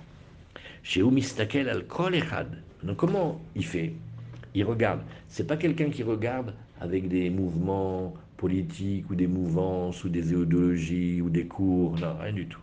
Chez 0.85 1.01
Umistakel 1.01 1.69
al 1.69 1.85
Kol. 1.89 2.15
Donc 2.85 2.97
comment 2.97 3.41
il 3.57 3.65
fait? 3.67 3.93
Il 4.55 4.63
regarde. 4.63 5.01
C'est 5.27 5.49
pas 5.49 5.57
quelqu'un 5.57 5.91
qui 5.91 6.05
regarde 6.05 6.55
avec 6.81 7.09
des 7.09 7.29
mouvements 7.29 8.15
politiques 8.37 9.11
ou 9.11 9.17
des 9.17 9.27
mouvances 9.27 10.05
ou 10.05 10.09
des 10.09 10.31
idéologies 10.31 11.21
ou 11.21 11.29
des 11.29 11.47
cours, 11.49 11.99
non, 11.99 12.17
rien 12.21 12.33
du 12.33 12.47
tout. 12.47 12.61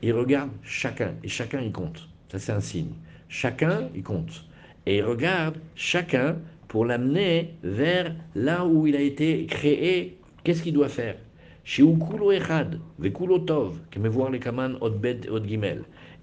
Il 0.00 0.14
regarde 0.14 0.50
chacun, 0.62 1.12
et 1.22 1.28
chacun 1.28 1.60
il 1.60 1.70
compte. 1.70 2.08
Ça 2.32 2.38
c'est 2.38 2.52
un 2.52 2.60
signe. 2.60 2.94
Chacun 3.28 3.88
il 3.94 4.02
compte. 4.02 4.44
Et 4.86 4.98
il 4.98 5.04
regarde 5.04 5.58
chacun 5.74 6.36
pour 6.68 6.84
l'amener 6.84 7.54
vers 7.62 8.14
là 8.34 8.66
où 8.66 8.86
il 8.86 8.96
a 8.96 9.00
été 9.00 9.46
créé, 9.46 10.18
qu'est-ce 10.44 10.62
qu'il 10.62 10.74
doit 10.74 10.88
faire? 10.88 11.16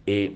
Et 0.08 0.32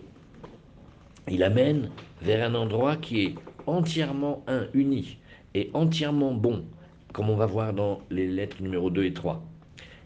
il 1.30 1.44
amène 1.44 1.90
vers 2.22 2.50
un 2.50 2.56
endroit 2.56 2.96
qui 2.98 3.24
est 3.24 3.36
entièrement 3.66 4.44
un, 4.48 4.68
uni. 4.74 5.18
est 5.54 5.70
entièrement 5.74 6.34
bon, 6.34 6.66
comme 7.14 7.30
on 7.30 7.36
va 7.36 7.46
voir 7.46 7.74
dans 7.74 8.02
les 8.10 8.28
lettres 8.28 8.62
numéro 8.62 8.90
2 8.90 9.06
et 9.06 9.14
3. 9.14 9.42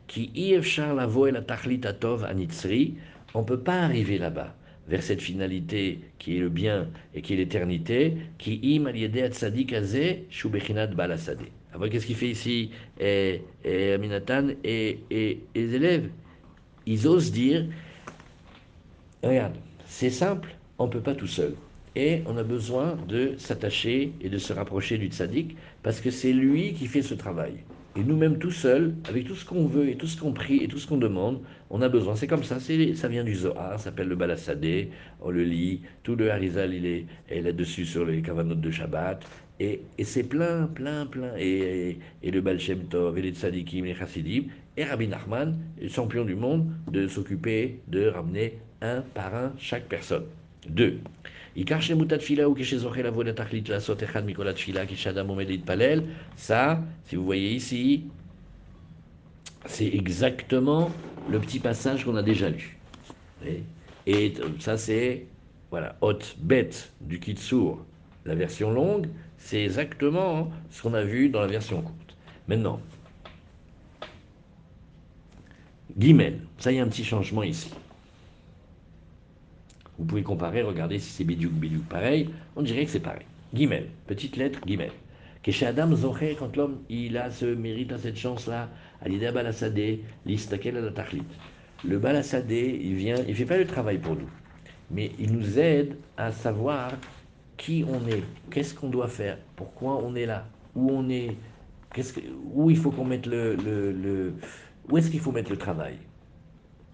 Qui 0.07 0.31
et 0.35 0.57
on 3.33 3.39
ne 3.39 3.45
peut 3.45 3.59
pas 3.59 3.79
arriver 3.81 4.17
là-bas 4.17 4.55
vers 4.87 5.03
cette 5.03 5.21
finalité 5.21 5.99
qui 6.19 6.37
est 6.37 6.39
le 6.39 6.49
bien 6.49 6.87
et 7.13 7.21
qui 7.21 7.33
est 7.33 7.37
l'éternité, 7.37 8.17
qui 8.37 8.59
im 8.63 8.85
aliede 8.87 9.31
tzadik 9.31 9.73
azeh 9.73 10.25
shubechinat 10.29 10.87
balasade. 10.87 11.39
Alors 11.73 11.89
qu'est-ce 11.89 12.05
qu'il 12.05 12.15
fait 12.15 12.29
ici 12.29 12.71
et, 12.99 13.41
et 13.63 13.93
Aminatan 13.93 14.49
et, 14.63 14.99
et, 15.09 15.29
et, 15.29 15.39
les 15.55 15.75
élèves? 15.75 16.09
Ils 16.85 17.07
osent 17.07 17.31
dire, 17.31 17.65
regarde, 19.23 19.55
c'est 19.85 20.09
simple, 20.09 20.55
on 20.79 20.87
ne 20.87 20.91
peut 20.91 20.99
pas 20.99 21.15
tout 21.15 21.27
seul. 21.27 21.53
Et 21.95 22.21
on 22.25 22.37
a 22.37 22.43
besoin 22.43 22.97
de 23.07 23.35
s'attacher 23.37 24.13
et 24.21 24.29
de 24.29 24.37
se 24.37 24.53
rapprocher 24.53 24.97
du 24.97 25.07
tzaddik 25.07 25.55
parce 25.83 26.01
que 26.01 26.09
c'est 26.09 26.33
lui 26.33 26.73
qui 26.73 26.87
fait 26.87 27.01
ce 27.01 27.13
travail. 27.13 27.53
Et 27.97 28.03
nous-mêmes 28.03 28.39
tout 28.39 28.51
seuls, 28.51 28.95
avec 29.03 29.25
tout 29.25 29.35
ce 29.35 29.43
qu'on 29.45 29.65
veut 29.65 29.89
et 29.89 29.95
tout 29.97 30.07
ce 30.07 30.19
qu'on 30.19 30.31
prie 30.31 30.63
et 30.63 30.67
tout 30.67 30.79
ce 30.79 30.87
qu'on 30.87 30.97
demande, 30.97 31.41
on 31.71 31.81
a 31.81 31.89
besoin. 31.89 32.15
C'est 32.15 32.27
comme 32.27 32.43
ça, 32.43 32.57
ça 32.59 33.07
vient 33.07 33.23
du 33.23 33.33
Zohar, 33.33 33.79
ça 33.79 33.85
s'appelle 33.85 34.09
le 34.09 34.15
Balassadé, 34.15 34.91
on 35.21 35.31
le 35.31 35.43
lit, 35.43 35.81
tout 36.03 36.15
le 36.15 36.31
Harizal 36.31 36.73
il 36.73 36.85
est, 36.85 37.41
là-dessus 37.41 37.85
sur 37.85 38.05
les 38.05 38.21
kavanot 38.21 38.55
de 38.55 38.71
Shabbat, 38.71 39.23
et, 39.59 39.81
et 39.97 40.03
c'est 40.03 40.23
plein, 40.23 40.67
plein, 40.67 41.05
plein. 41.05 41.31
Et, 41.37 41.97
et, 42.23 42.31
le 42.31 42.41
Baal 42.41 42.59
Shem 42.59 42.83
Tov, 42.89 43.17
et 43.17 43.21
les 43.21 43.31
Tzadikim, 43.31 43.85
les 43.85 43.95
Chassidim, 43.95 44.43
et 44.75 44.83
Rabbi 44.83 45.07
Nachman, 45.07 45.57
champion 45.87 46.25
du 46.25 46.35
monde, 46.35 46.67
de 46.91 47.07
s'occuper 47.07 47.79
de 47.87 48.07
ramener 48.07 48.59
un 48.81 49.01
par 49.13 49.33
un 49.35 49.53
chaque 49.57 49.87
personne. 49.87 50.25
Deux. 50.67 50.99
Ça, 56.35 56.81
si 57.03 57.15
vous 57.15 57.25
voyez 57.25 57.51
ici, 57.51 58.05
c'est 59.65 59.87
exactement 59.87 60.91
le 61.29 61.39
petit 61.39 61.59
passage 61.59 62.05
qu'on 62.05 62.15
a 62.15 62.23
déjà 62.23 62.49
lu. 62.49 62.77
Et 64.07 64.33
ça, 64.59 64.77
c'est, 64.77 65.25
voilà, 65.69 65.95
hot 66.01 66.19
bête 66.39 66.91
du 67.01 67.19
Kitsour, 67.19 67.83
la 68.25 68.35
version 68.35 68.71
longue, 68.71 69.07
c'est 69.37 69.63
exactement 69.63 70.51
ce 70.69 70.81
qu'on 70.81 70.93
a 70.93 71.03
vu 71.03 71.29
dans 71.29 71.41
la 71.41 71.47
version 71.47 71.81
courte. 71.81 72.15
Maintenant, 72.47 72.79
Guimel, 75.97 76.39
ça 76.57 76.71
y 76.71 76.79
a 76.79 76.83
un 76.83 76.87
petit 76.87 77.03
changement 77.03 77.43
ici. 77.43 77.69
Vous 79.97 80.05
pouvez 80.05 80.23
comparer, 80.23 80.61
regardez 80.61 80.99
si 80.99 81.09
c'est 81.09 81.23
bidiouk, 81.23 81.51
bidiouk 81.51 81.83
pareil, 81.83 82.29
on 82.55 82.61
dirait 82.61 82.85
que 82.85 82.91
c'est 82.91 82.99
pareil. 82.99 83.25
Guimel, 83.53 83.87
petite 84.07 84.37
lettre, 84.37 84.59
guimel. 84.65 84.91
Adam 85.65 85.95
Zoché, 85.95 86.35
quand 86.37 86.55
l'homme 86.55 86.83
il 86.89 87.17
a 87.17 87.31
ce 87.31 87.45
mérite, 87.45 87.91
a 87.91 87.97
cette 87.97 88.17
chance-là, 88.17 88.69
l'idée 89.05 89.31
balasadé, 89.31 90.03
l'istakel 90.25 90.77
à 90.77 90.81
la 90.81 90.91
tachlit. 90.91 91.23
Le 91.83 91.97
balasadé, 91.97 92.79
il 92.83 92.95
vient, 92.95 93.15
il 93.27 93.35
fait 93.35 93.45
pas 93.45 93.57
le 93.57 93.65
travail 93.65 93.97
pour 93.97 94.15
nous, 94.15 94.29
mais 94.91 95.11
il 95.19 95.31
nous 95.33 95.57
aide 95.59 95.97
à 96.17 96.31
savoir 96.31 96.93
qui 97.57 97.83
on 97.87 98.07
est, 98.07 98.23
qu'est-ce 98.51 98.73
qu'on 98.75 98.89
doit 98.89 99.07
faire, 99.07 99.37
pourquoi 99.55 99.97
on 100.03 100.15
est 100.15 100.25
là, 100.27 100.47
où 100.75 100.91
on 100.91 101.09
est, 101.09 101.37
où 102.53 102.69
il 102.69 102.77
faut 102.77 102.91
qu'on 102.91 103.05
mette 103.05 103.25
le, 103.25 103.55
le, 103.55 103.91
le 103.91 104.33
où 104.89 104.97
est-ce 104.97 105.09
qu'il 105.09 105.19
faut 105.19 105.31
mettre 105.31 105.51
le 105.51 105.57
travail. 105.57 105.97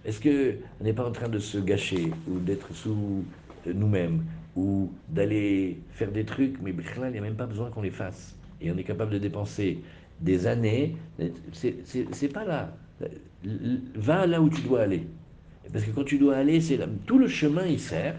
Est-ce 0.06 0.22
qu'on 0.22 0.84
n'est 0.84 0.94
pas 0.94 1.06
en 1.06 1.12
train 1.12 1.30
de 1.30 1.40
se 1.40 1.58
gâcher 1.58 2.12
ou 2.28 2.40
d'être 2.40 2.74
sous 2.74 3.26
nous-mêmes? 3.66 4.26
ou 4.58 4.92
d'aller 5.10 5.80
faire 5.92 6.12
des 6.12 6.26
trucs, 6.26 6.60
mais 6.62 6.72
là, 6.72 7.10
il 7.10 7.12
n'y 7.12 7.20
a 7.20 7.22
même 7.22 7.36
pas 7.36 7.46
besoin 7.46 7.70
qu'on 7.70 7.84
les 7.84 7.92
fasse. 7.92 8.36
Et 8.60 8.72
on 8.72 8.78
est 8.78 8.84
capable 8.84 9.12
de 9.12 9.20
dépenser 9.20 9.80
des 10.20 10.48
années. 10.48 10.98
C'est 11.54 12.34
pas 12.34 12.44
là. 12.44 12.76
Va 13.96 14.26
là 14.26 14.42
où 14.42 14.50
tu 14.50 14.62
dois 14.62 14.82
aller. 14.82 15.06
Parce 15.72 15.86
que 15.86 15.92
quand 15.92 16.04
tu 16.04 16.18
dois 16.18 16.38
aller, 16.38 16.60
c'est 16.60 16.80
tout 17.06 17.20
le 17.20 17.28
chemin 17.28 17.68
il 17.68 17.80
sert. 17.80 18.16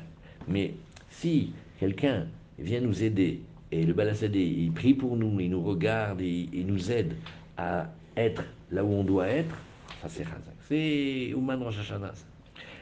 Mais 0.47 0.75
si 1.11 1.53
quelqu'un 1.81 2.27
vient 2.57 2.81
nous 2.81 3.03
aider 3.03 3.41
et 3.73 3.85
le 3.85 3.93
balassadé, 3.93 4.41
il 4.41 4.71
prie 4.73 4.95
pour 4.95 5.17
nous, 5.17 5.41
il 5.41 5.51
nous 5.51 5.63
regarde, 5.63 6.21
il, 6.21 6.49
il, 6.55 6.67
nous 6.67 6.93
aide 6.93 7.15
à 7.57 7.91
être 8.17 8.45
là 8.71 8.85
où 8.85 8.93
on 8.93 9.03
doit 9.03 9.27
être, 9.27 9.57
ça 10.01 10.09
c'est 10.09 10.25
Chazak. 10.25 10.55
C'est 10.69 11.35
Ouman 11.35 11.63
Rosh 11.63 11.79
Hashanah. 11.81 12.15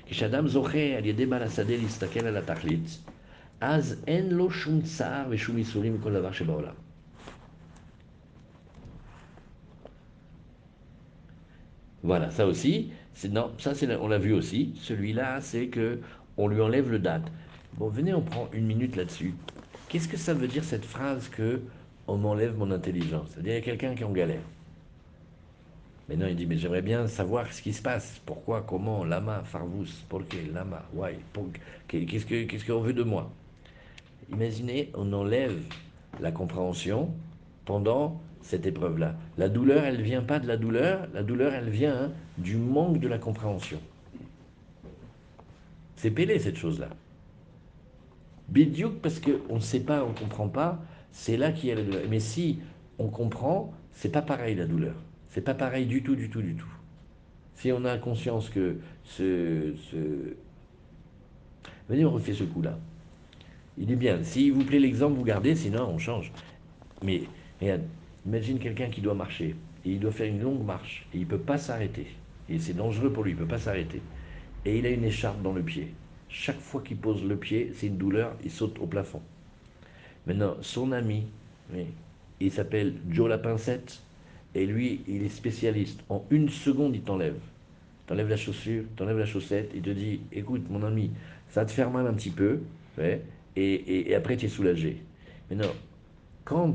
Kishadam 0.07 0.47
Zoché, 0.47 0.95
al 0.95 1.07
yedé 1.07 1.27
balassadé, 1.27 1.79
l'istakel 1.79 2.27
à 2.27 2.31
la. 2.31 2.43
אז 3.62 4.04
אין 4.08 4.30
לו 4.30 4.52
שום 4.52 4.82
צער 4.82 5.26
ושום 5.30 5.58
ייסורים 5.58 5.94
מכל 5.94 6.14
דבר 6.14 6.32
שבעולם. 6.32 6.74
Voilà, 12.04 12.32
ça 12.32 12.48
aussi, 12.48 12.92
non, 13.30 13.52
ça 13.60 13.76
c'est, 13.76 13.96
on 13.96 14.08
l'a 14.08 14.18
vu 14.18 14.34
aussi. 14.34 14.74
Celui-là, 14.76 15.40
c'est 15.40 15.68
que 15.68 16.00
on 16.36 16.48
lui 16.48 16.60
enlève 16.60 16.90
le 16.90 16.98
date. 16.98 17.32
Bon, 17.78 17.90
venez, 17.90 18.14
on 18.14 18.22
prend 18.22 18.50
une 18.54 18.66
minute 18.66 18.96
là-dessus. 18.96 19.36
Qu'est-ce 19.88 20.08
que 20.08 20.18
ça 20.18 20.34
veut 20.34 20.48
dire 20.48 20.64
cette 20.64 20.86
phrase 20.86 21.30
que 21.30 21.62
on 22.08 22.18
m'enlève 22.18 22.58
mon 22.58 22.72
intelligence 22.72 23.30
C'est-à-dire, 23.30 23.54
il 23.54 23.56
y 23.56 23.60
a 23.60 23.62
quelqu'un 23.62 23.94
qui 23.94 24.02
est 24.02 24.06
en 24.06 24.12
galère. 24.12 24.42
Maintenant, 26.10 26.28
il 26.28 26.36
dit, 26.36 26.46
mais 26.46 26.58
j'aimerais 26.58 26.82
bien 26.82 27.08
savoir 27.08 27.52
ce 27.54 27.62
qui 27.62 27.72
se 27.72 27.82
passe. 27.82 28.20
Pourquoi, 28.26 28.64
comment, 28.64 29.06
lama, 29.06 29.44
farvus, 29.46 30.04
pourquoi, 30.10 30.40
lama, 30.52 30.84
why, 30.94 31.14
qu'est-ce 31.88 32.26
qu'on 32.26 32.48
qu'est-ce 32.48 32.66
qu'on 32.66 32.82
veut 32.82 32.94
de 32.94 33.04
moi 33.04 33.32
Imaginez, 34.31 34.91
on 34.95 35.13
enlève 35.13 35.57
la 36.21 36.33
compréhension 36.33 37.11
pendant 37.65 38.21
cette 38.43 38.67
épreuve-là. 38.67 39.15
La 39.39 39.49
douleur, 39.49 39.85
elle 39.85 39.99
ne 39.99 40.03
vient 40.03 40.23
pas 40.23 40.39
de 40.39 40.47
la 40.47 40.57
douleur, 40.57 41.09
la 41.15 41.23
douleur, 41.23 41.53
elle 41.53 41.69
vient 41.69 42.05
hein, 42.05 42.13
du 42.39 42.57
manque 42.57 42.99
de 43.01 43.09
la 43.09 43.19
compréhension. 43.19 43.81
C'est 45.97 46.11
pélé, 46.11 46.39
cette 46.39 46.57
chose-là. 46.57 46.89
Bidiouk, 48.49 49.01
parce 49.01 49.21
qu'on 49.21 49.57
ne 49.57 49.61
sait 49.61 49.81
pas, 49.81 50.05
on 50.05 50.11
ne 50.11 50.19
comprend 50.19 50.49
pas, 50.49 50.81
c'est 51.11 51.37
là 51.37 51.53
qu'il 51.53 51.69
y 51.69 51.73
a 51.73 51.75
la 51.75 51.83
douleur. 51.83 52.03
Mais 52.09 52.21
si 52.21 52.61
on 52.99 53.09
comprend, 53.09 53.73
c'est 53.93 54.11
pas 54.11 54.23
pareil 54.23 54.55
la 54.55 54.67
douleur. 54.67 54.95
C'est 55.31 55.41
pas 55.41 55.55
pareil 55.55 55.87
du 55.87 56.03
tout, 56.03 56.15
du 56.15 56.31
tout, 56.31 56.43
du 56.43 56.55
tout. 56.55 56.69
Si 57.55 57.73
on 57.73 57.85
a 57.85 57.99
conscience 57.99 58.51
que 58.51 58.77
ce. 59.03 59.75
ce... 59.91 59.97
Venez, 61.89 62.05
on 62.05 62.11
refait 62.11 62.35
ce 62.35 62.45
coup-là. 62.45 62.79
Il 63.79 63.93
est 63.93 63.97
bien. 63.97 64.23
S'il 64.23 64.53
vous 64.53 64.65
plaît 64.65 64.79
l'exemple, 64.79 65.17
vous 65.17 65.25
gardez, 65.25 65.55
sinon 65.55 65.89
on 65.91 65.99
change. 65.99 66.33
Mais 67.03 67.23
imagine 68.25 68.59
quelqu'un 68.59 68.89
qui 68.89 69.01
doit 69.01 69.15
marcher 69.15 69.55
et 69.85 69.91
il 69.91 70.01
doit 70.01 70.13
faire 70.13 70.27
une 70.27 70.43
longue 70.43 70.65
marche 70.65 71.07
et 71.13 71.19
il 71.19 71.25
ne 71.25 71.27
peut 71.27 71.39
pas 71.39 71.59
s'arrêter. 71.59 72.07
Et 72.49 72.59
c'est 72.59 72.75
dangereux 72.75 73.13
pour 73.13 73.25
lui, 73.25 73.33
il 73.33 73.35
ne 73.35 73.41
peut 73.41 73.49
pas 73.49 73.59
s'arrêter. 73.59 74.01
Et 74.65 74.79
il 74.79 74.87
a 74.87 74.91
une 74.91 75.05
écharpe 75.05 75.43
dans 75.43 75.53
le 75.53 75.63
pied. 75.63 75.93
Chaque 76.29 76.59
fois 76.59 76.81
qu'il 76.83 76.97
pose 76.97 77.25
le 77.25 77.37
pied, 77.37 77.73
c'est 77.75 77.87
une 77.87 77.99
douleur, 77.99 78.35
il 78.45 78.51
saute 78.51 78.79
au 78.81 78.87
plafond. 78.87 79.23
Maintenant, 80.27 80.57
son 80.61 80.91
ami, 80.93 81.27
il 82.41 82.51
s'appelle 82.51 82.95
Joe 83.11 83.29
la 83.29 83.39
pincette, 83.39 84.03
et 84.55 84.67
lui, 84.67 85.03
il 85.07 85.23
est 85.23 85.29
spécialiste. 85.29 86.01
En 86.09 86.25
une 86.31 86.49
seconde, 86.49 86.97
il 86.97 87.03
t'enlève. 87.03 87.39
T'enlève 88.07 88.29
la 88.29 88.37
chaussure, 88.37 88.85
t'enlève 88.97 89.19
la 89.19 89.27
chaussette, 89.27 89.71
il 89.75 89.83
te 89.83 89.91
dit, 89.91 90.21
écoute, 90.33 90.69
mon 90.71 90.83
ami, 90.83 91.11
ça 91.51 91.61
va 91.61 91.67
te 91.67 91.73
faire 91.73 91.91
mal 91.91 92.07
un 92.07 92.15
petit 92.15 92.31
peu, 92.31 92.61
et, 93.57 94.15
après, 94.15 94.37
tu 94.37 94.47
es 94.47 94.49
soulagé. 94.49 95.03
Mais 95.51 95.57
non, 95.57 95.73
quand 96.45 96.75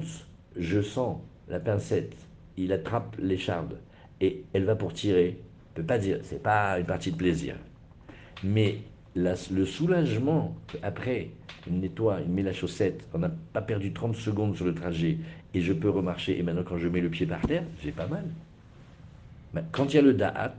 je 0.57 0.81
sens 0.81 1.17
la 1.47 1.59
pincette, 1.59 2.15
il 2.57 2.71
attrape 2.73 3.15
l'écharde 3.19 3.77
et 4.19 4.43
elle 4.53 4.65
va 4.65 4.75
pour 4.75 4.93
tirer, 4.93 5.37
ne 5.71 5.81
peut 5.81 5.87
pas 5.87 5.97
dire, 5.97 6.19
c'est 6.23 6.41
pas 6.41 6.79
une 6.79 6.85
partie 6.85 7.11
de 7.11 7.17
plaisir. 7.17 7.55
Mais 8.43 8.77
le 9.15 9.65
soulagement, 9.65 10.55
après, 10.81 11.29
il 11.67 11.79
nettoie, 11.79 12.19
il 12.21 12.31
met 12.31 12.43
la 12.43 12.53
chaussette, 12.53 13.07
on 13.13 13.19
n'a 13.19 13.31
pas 13.53 13.61
perdu 13.61 13.93
30 13.93 14.15
secondes 14.15 14.55
sur 14.55 14.65
le 14.65 14.73
trajet, 14.73 15.17
et 15.53 15.61
je 15.61 15.73
peux 15.73 15.89
remarcher, 15.89 16.39
et 16.39 16.43
maintenant 16.43 16.63
quand 16.63 16.77
je 16.77 16.87
mets 16.87 17.01
le 17.01 17.09
pied 17.09 17.25
par 17.25 17.41
terre, 17.41 17.63
j'ai 17.83 17.91
pas 17.91 18.07
mal. 18.07 18.25
Quand 19.71 19.93
il 19.93 19.95
y 19.95 19.99
a 19.99 20.01
le 20.01 20.13
da'at, 20.13 20.55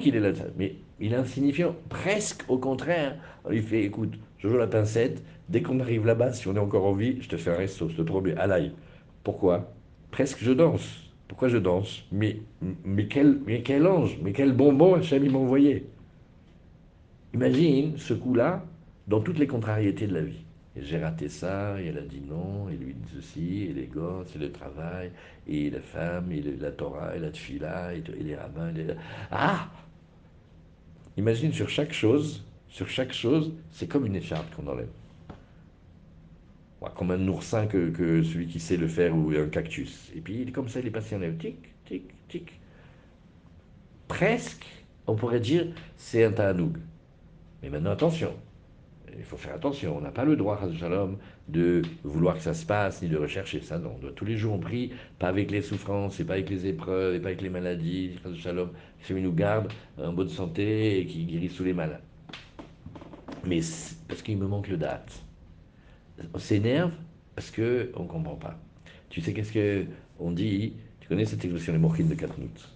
qu'il 0.00 0.16
est 0.16 0.20
là, 0.20 0.32
mais 0.56 0.76
il 1.00 1.12
est 1.12 1.16
insignifiant, 1.16 1.74
presque 1.88 2.44
au 2.48 2.58
contraire. 2.58 3.16
On 3.44 3.50
lui 3.50 3.62
fait, 3.62 3.84
écoute, 3.84 4.14
je 4.38 4.48
joue 4.48 4.56
la 4.56 4.66
pincette, 4.66 5.22
dès 5.48 5.62
qu'on 5.62 5.80
arrive 5.80 6.06
là-bas, 6.06 6.32
si 6.32 6.48
on 6.48 6.56
est 6.56 6.60
encore 6.60 6.86
en 6.86 6.94
vie, 6.94 7.18
je 7.20 7.28
te 7.28 7.36
fais 7.36 7.50
un 7.50 7.56
resto, 7.56 7.88
je 7.88 7.96
te 7.96 8.02
promets, 8.02 8.36
à 8.36 8.46
l'ail. 8.46 8.72
Pourquoi? 9.22 9.72
Presque 10.10 10.38
je 10.40 10.52
danse. 10.52 11.10
Pourquoi 11.28 11.48
je 11.48 11.58
danse? 11.58 12.04
Mais, 12.12 12.40
mais, 12.84 13.06
quel, 13.08 13.38
ange, 13.86 14.18
mais 14.22 14.32
quel 14.32 14.52
bonbon 14.52 14.94
Hachem 14.94 15.30
m'a 15.30 15.38
envoyé. 15.38 15.86
Imagine 17.34 17.96
ce 17.98 18.14
coup-là 18.14 18.64
dans 19.08 19.20
toutes 19.20 19.38
les 19.38 19.46
contrariétés 19.46 20.06
de 20.06 20.14
la 20.14 20.22
vie. 20.22 20.44
J'ai 20.76 20.98
raté 20.98 21.28
ça, 21.28 21.80
et 21.80 21.86
elle 21.86 21.98
a 21.98 22.02
dit 22.02 22.20
non, 22.20 22.68
et 22.68 22.76
lui 22.76 22.94
dit 22.94 23.08
ceci, 23.14 23.66
et 23.70 23.72
les 23.72 23.86
gosses, 23.86 24.36
et 24.36 24.38
le 24.38 24.52
travail, 24.52 25.10
et 25.48 25.70
la 25.70 25.80
femme, 25.80 26.30
et 26.30 26.42
la 26.42 26.70
Torah, 26.70 27.16
et 27.16 27.18
la 27.18 27.30
tfila, 27.30 27.94
et, 27.94 28.02
les 28.20 28.36
rabbins. 28.36 28.68
Et 28.70 28.84
les... 28.84 28.94
Ah 29.30 29.70
Imagine 31.16 31.52
sur 31.52 31.68
chaque 31.68 31.92
chose, 31.92 32.44
sur 32.68 32.88
chaque 32.88 33.12
chose, 33.12 33.52
c'est 33.70 33.88
comme 33.88 34.06
une 34.06 34.16
écharpe 34.16 34.54
qu'on 34.54 34.66
enlève. 34.66 34.88
comme 36.94 37.10
un 37.10 37.28
oursin 37.28 37.66
que, 37.66 37.90
que, 37.90 38.22
celui 38.22 38.46
qui 38.46 38.60
sait 38.60 38.76
le 38.76 38.86
faire 38.86 39.16
ou 39.16 39.30
un 39.30 39.48
cactus. 39.48 40.10
Et 40.14 40.20
puis, 40.20 40.50
comme 40.52 40.68
ça, 40.68 40.80
il 40.80 40.86
est 40.86 40.90
passé 40.90 41.16
en. 41.16 41.20
Tic, 41.38 41.56
tic, 41.84 42.04
tic. 42.28 42.60
Presque, 44.08 44.66
on 45.06 45.16
pourrait 45.16 45.40
dire, 45.40 45.66
c'est 45.96 46.24
un 46.24 46.32
ta'anoug. 46.32 46.76
Mais 47.62 47.70
maintenant, 47.70 47.90
attention. 47.90 48.34
Il 49.16 49.24
faut 49.24 49.36
faire 49.36 49.54
attention. 49.54 49.96
On 49.96 50.00
n'a 50.00 50.10
pas 50.10 50.24
le 50.24 50.36
droit, 50.36 50.60
Shalom, 50.78 51.16
de 51.48 51.82
vouloir 52.02 52.36
que 52.36 52.42
ça 52.42 52.54
se 52.54 52.66
passe, 52.66 53.02
ni 53.02 53.08
de 53.08 53.16
rechercher 53.16 53.60
ça. 53.60 53.78
Non, 53.78 53.92
on 53.96 53.98
doit 53.98 54.12
tous 54.12 54.24
les 54.24 54.36
jours 54.36 54.54
on 54.54 54.58
prie, 54.58 54.92
pas 55.18 55.28
avec 55.28 55.50
les 55.50 55.62
souffrances, 55.62 56.18
et 56.18 56.24
pas 56.24 56.34
avec 56.34 56.50
les 56.50 56.66
épreuves, 56.66 57.14
et 57.14 57.20
pas 57.20 57.28
avec 57.28 57.42
les 57.42 57.50
maladies. 57.50 58.18
Shalom, 58.36 58.70
qui 59.02 59.14
nous 59.14 59.32
garde 59.32 59.72
en 59.98 60.12
bonne 60.12 60.28
santé 60.28 61.00
et 61.00 61.06
qui 61.06 61.24
guérit 61.24 61.48
tous 61.48 61.64
les 61.64 61.72
malades. 61.72 62.00
Mais 63.44 63.60
parce 64.08 64.22
qu'il 64.22 64.38
me 64.38 64.46
manque 64.46 64.68
le 64.68 64.76
date. 64.76 65.22
On 66.34 66.38
s'énerve 66.38 66.92
parce 67.34 67.50
qu'on 67.50 67.62
ne 67.62 68.08
comprend 68.08 68.34
pas. 68.34 68.58
Tu 69.08 69.20
sais 69.20 69.32
qu'est-ce 69.32 69.86
qu'on 70.18 70.30
dit? 70.32 70.72
Tu 71.00 71.08
connais 71.08 71.24
cette 71.24 71.44
expression, 71.44 71.72
les 71.72 71.78
mochines 71.78 72.08
de 72.08 72.14
Katnout 72.14 72.74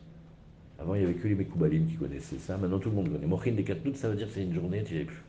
Avant, 0.79 0.95
il 0.95 1.01
n'y 1.01 1.05
avait 1.05 1.15
que 1.15 1.27
les 1.27 1.35
Mekoubalim 1.35 1.89
qui 1.89 1.97
connaissaient 1.97 2.39
ça. 2.39 2.57
Maintenant, 2.57 2.79
tout 2.79 2.91
le 2.91 2.95
monde 2.95 3.11
connaît. 3.11 3.27
Mochines 3.27 3.57
de 3.57 3.63
Katnout, 3.63 3.97
ça 3.97 4.09
veut 4.09 4.15
dire 4.15 4.29
que 4.29 4.35
c'est 4.35 4.45
une 4.45 4.55
journée, 4.55 4.85
tu 4.85 5.05
plus. 5.05 5.23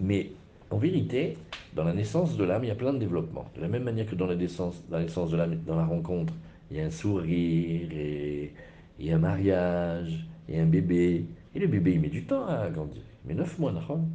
Mais 0.00 0.32
en 0.74 0.78
vérité, 0.78 1.38
dans 1.76 1.84
la 1.84 1.92
naissance 1.92 2.36
de 2.36 2.42
l'âme, 2.42 2.64
il 2.64 2.68
y 2.68 2.72
a 2.72 2.74
plein 2.74 2.92
de 2.92 2.98
développements. 2.98 3.48
De 3.54 3.60
la 3.60 3.68
même 3.68 3.84
manière 3.84 4.06
que 4.06 4.16
dans 4.16 4.26
la 4.26 4.34
naissance, 4.34 4.82
dans 4.90 4.98
la, 4.98 5.04
de 5.04 5.36
l'âme, 5.36 5.56
dans 5.64 5.76
la 5.76 5.84
rencontre, 5.84 6.32
il 6.70 6.78
y 6.78 6.80
a 6.80 6.86
un 6.86 6.90
sourire, 6.90 7.88
et 7.92 8.52
il 8.98 9.06
y 9.06 9.12
a 9.12 9.16
un 9.16 9.20
mariage, 9.20 10.26
il 10.48 10.56
y 10.56 10.58
a 10.58 10.62
un 10.62 10.66
bébé. 10.66 11.26
Et 11.54 11.58
le 11.60 11.68
bébé, 11.68 11.92
il 11.92 12.00
met 12.00 12.08
du 12.08 12.24
temps 12.24 12.46
à 12.48 12.68
grandir. 12.70 13.02
Il 13.24 13.28
met 13.28 13.34
neuf 13.34 13.56
mois, 13.60 13.70
non 13.70 14.08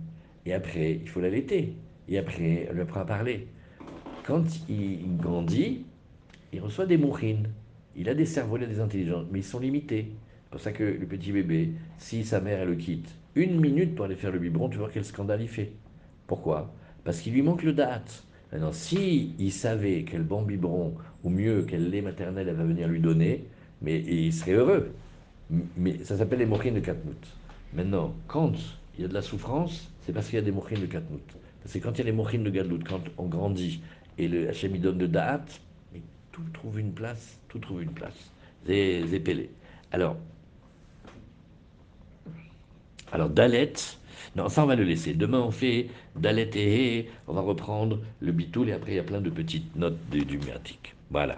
Et 0.46 0.54
après, 0.54 1.00
il 1.02 1.08
faut 1.08 1.22
l'allaiter. 1.22 1.76
Et 2.10 2.18
après, 2.18 2.68
on 2.70 2.74
lui 2.74 2.82
apprend 2.82 3.00
à 3.00 3.06
parler. 3.06 3.48
Quand 4.26 4.44
il 4.68 5.16
grandit, 5.16 5.86
il 6.52 6.60
reçoit 6.60 6.86
des 6.86 6.98
mourines. 6.98 7.48
Il 7.96 8.10
a 8.10 8.14
des 8.14 8.26
cerveaux, 8.26 8.58
il 8.58 8.64
a 8.64 8.68
des 8.68 8.82
intelligences, 8.82 9.28
mais 9.32 9.40
ils 9.40 9.44
sont 9.44 9.60
limités. 9.60 10.12
C'est 10.44 10.52
pour 10.52 10.60
ça 10.60 10.72
que 10.74 10.84
le 10.84 11.06
petit 11.06 11.32
bébé, 11.32 11.72
si 11.98 12.26
sa 12.26 12.42
mère, 12.42 12.60
elle 12.60 12.70
le 12.70 12.76
quitte, 12.76 13.10
une 13.36 13.62
minute 13.62 13.96
pour 13.96 14.06
aller 14.06 14.16
faire 14.16 14.32
le 14.32 14.40
biberon, 14.40 14.68
tu 14.68 14.78
vois 14.78 14.90
quel 14.94 15.06
scandale 15.06 15.42
il 15.42 15.48
fait. 15.48 15.72
Pourquoi? 16.30 16.72
Parce 17.04 17.22
qu'il 17.22 17.34
lui 17.34 17.42
manque 17.42 17.64
le 17.64 17.74
date. 17.74 18.24
Maintenant, 18.52 18.72
si 18.72 19.34
il 19.40 19.52
savait 19.52 20.04
quel 20.04 20.22
bon 20.22 20.44
biberon, 20.44 20.94
ou 21.24 21.30
mieux, 21.30 21.66
quel 21.68 21.90
lait 21.90 22.02
maternel 22.02 22.48
elle 22.48 22.56
va 22.56 22.66
venir 22.66 22.88
lui 22.88 23.00
donner, 23.00 23.46
mais 23.82 24.00
il 24.00 24.32
serait 24.32 24.54
heureux. 24.54 24.94
Mais 25.76 26.04
ça 26.04 26.18
s'appelle 26.18 26.38
les 26.38 26.46
mochines 26.46 26.76
de 26.76 26.82
Katmout. 26.82 27.18
Maintenant, 27.74 28.14
quand 28.28 28.54
il 28.96 29.02
y 29.02 29.06
a 29.06 29.08
de 29.08 29.14
la 29.14 29.24
souffrance, 29.24 29.92
c'est 30.02 30.14
parce 30.14 30.28
qu'il 30.28 30.36
y 30.36 30.42
a 30.42 30.46
des 30.46 30.52
mochines 30.52 30.82
de 30.82 30.86
Katmout. 30.86 31.26
Parce 31.64 31.74
que 31.74 31.80
quand 31.80 31.94
il 31.94 31.98
y 31.98 32.02
a 32.02 32.06
les 32.06 32.12
mochines 32.12 32.44
de 32.44 32.50
Gadlout, 32.52 32.84
quand 32.88 33.02
on 33.18 33.26
grandit 33.26 33.82
et 34.20 34.28
le 34.28 34.50
Hachem 34.50 34.78
donne 34.78 35.00
de 35.00 35.08
date, 35.08 35.60
tout 36.32 36.44
trouve 36.54 36.80
une 36.80 36.94
place, 36.94 37.40
tout 37.48 37.58
trouve 37.58 37.82
une 37.82 37.92
place. 37.92 38.32
C'est 38.68 39.22
pelé. 39.24 39.50
Alors, 39.92 40.16
alors 43.12 43.30
Dalet, 43.30 43.74
non, 44.36 44.50
ça 44.50 44.64
on 44.64 44.68
va 44.68 44.76
le 44.76 44.84
laisser. 44.84 45.14
Demain 45.14 45.40
on 45.40 45.52
fait 45.52 45.88
Dalet 46.16 46.50
et 46.56 47.10
on 47.28 47.34
va 47.34 47.42
reprendre 47.42 48.00
le 48.20 48.32
bitoul 48.32 48.70
et 48.70 48.74
après 48.74 48.92
il 48.94 48.96
y 48.96 49.00
a 49.00 49.04
plein 49.04 49.22
de 49.22 49.30
petites 49.30 49.76
notes 49.76 49.98
du, 50.10 50.26
du 50.26 50.40
Voilà. 51.10 51.28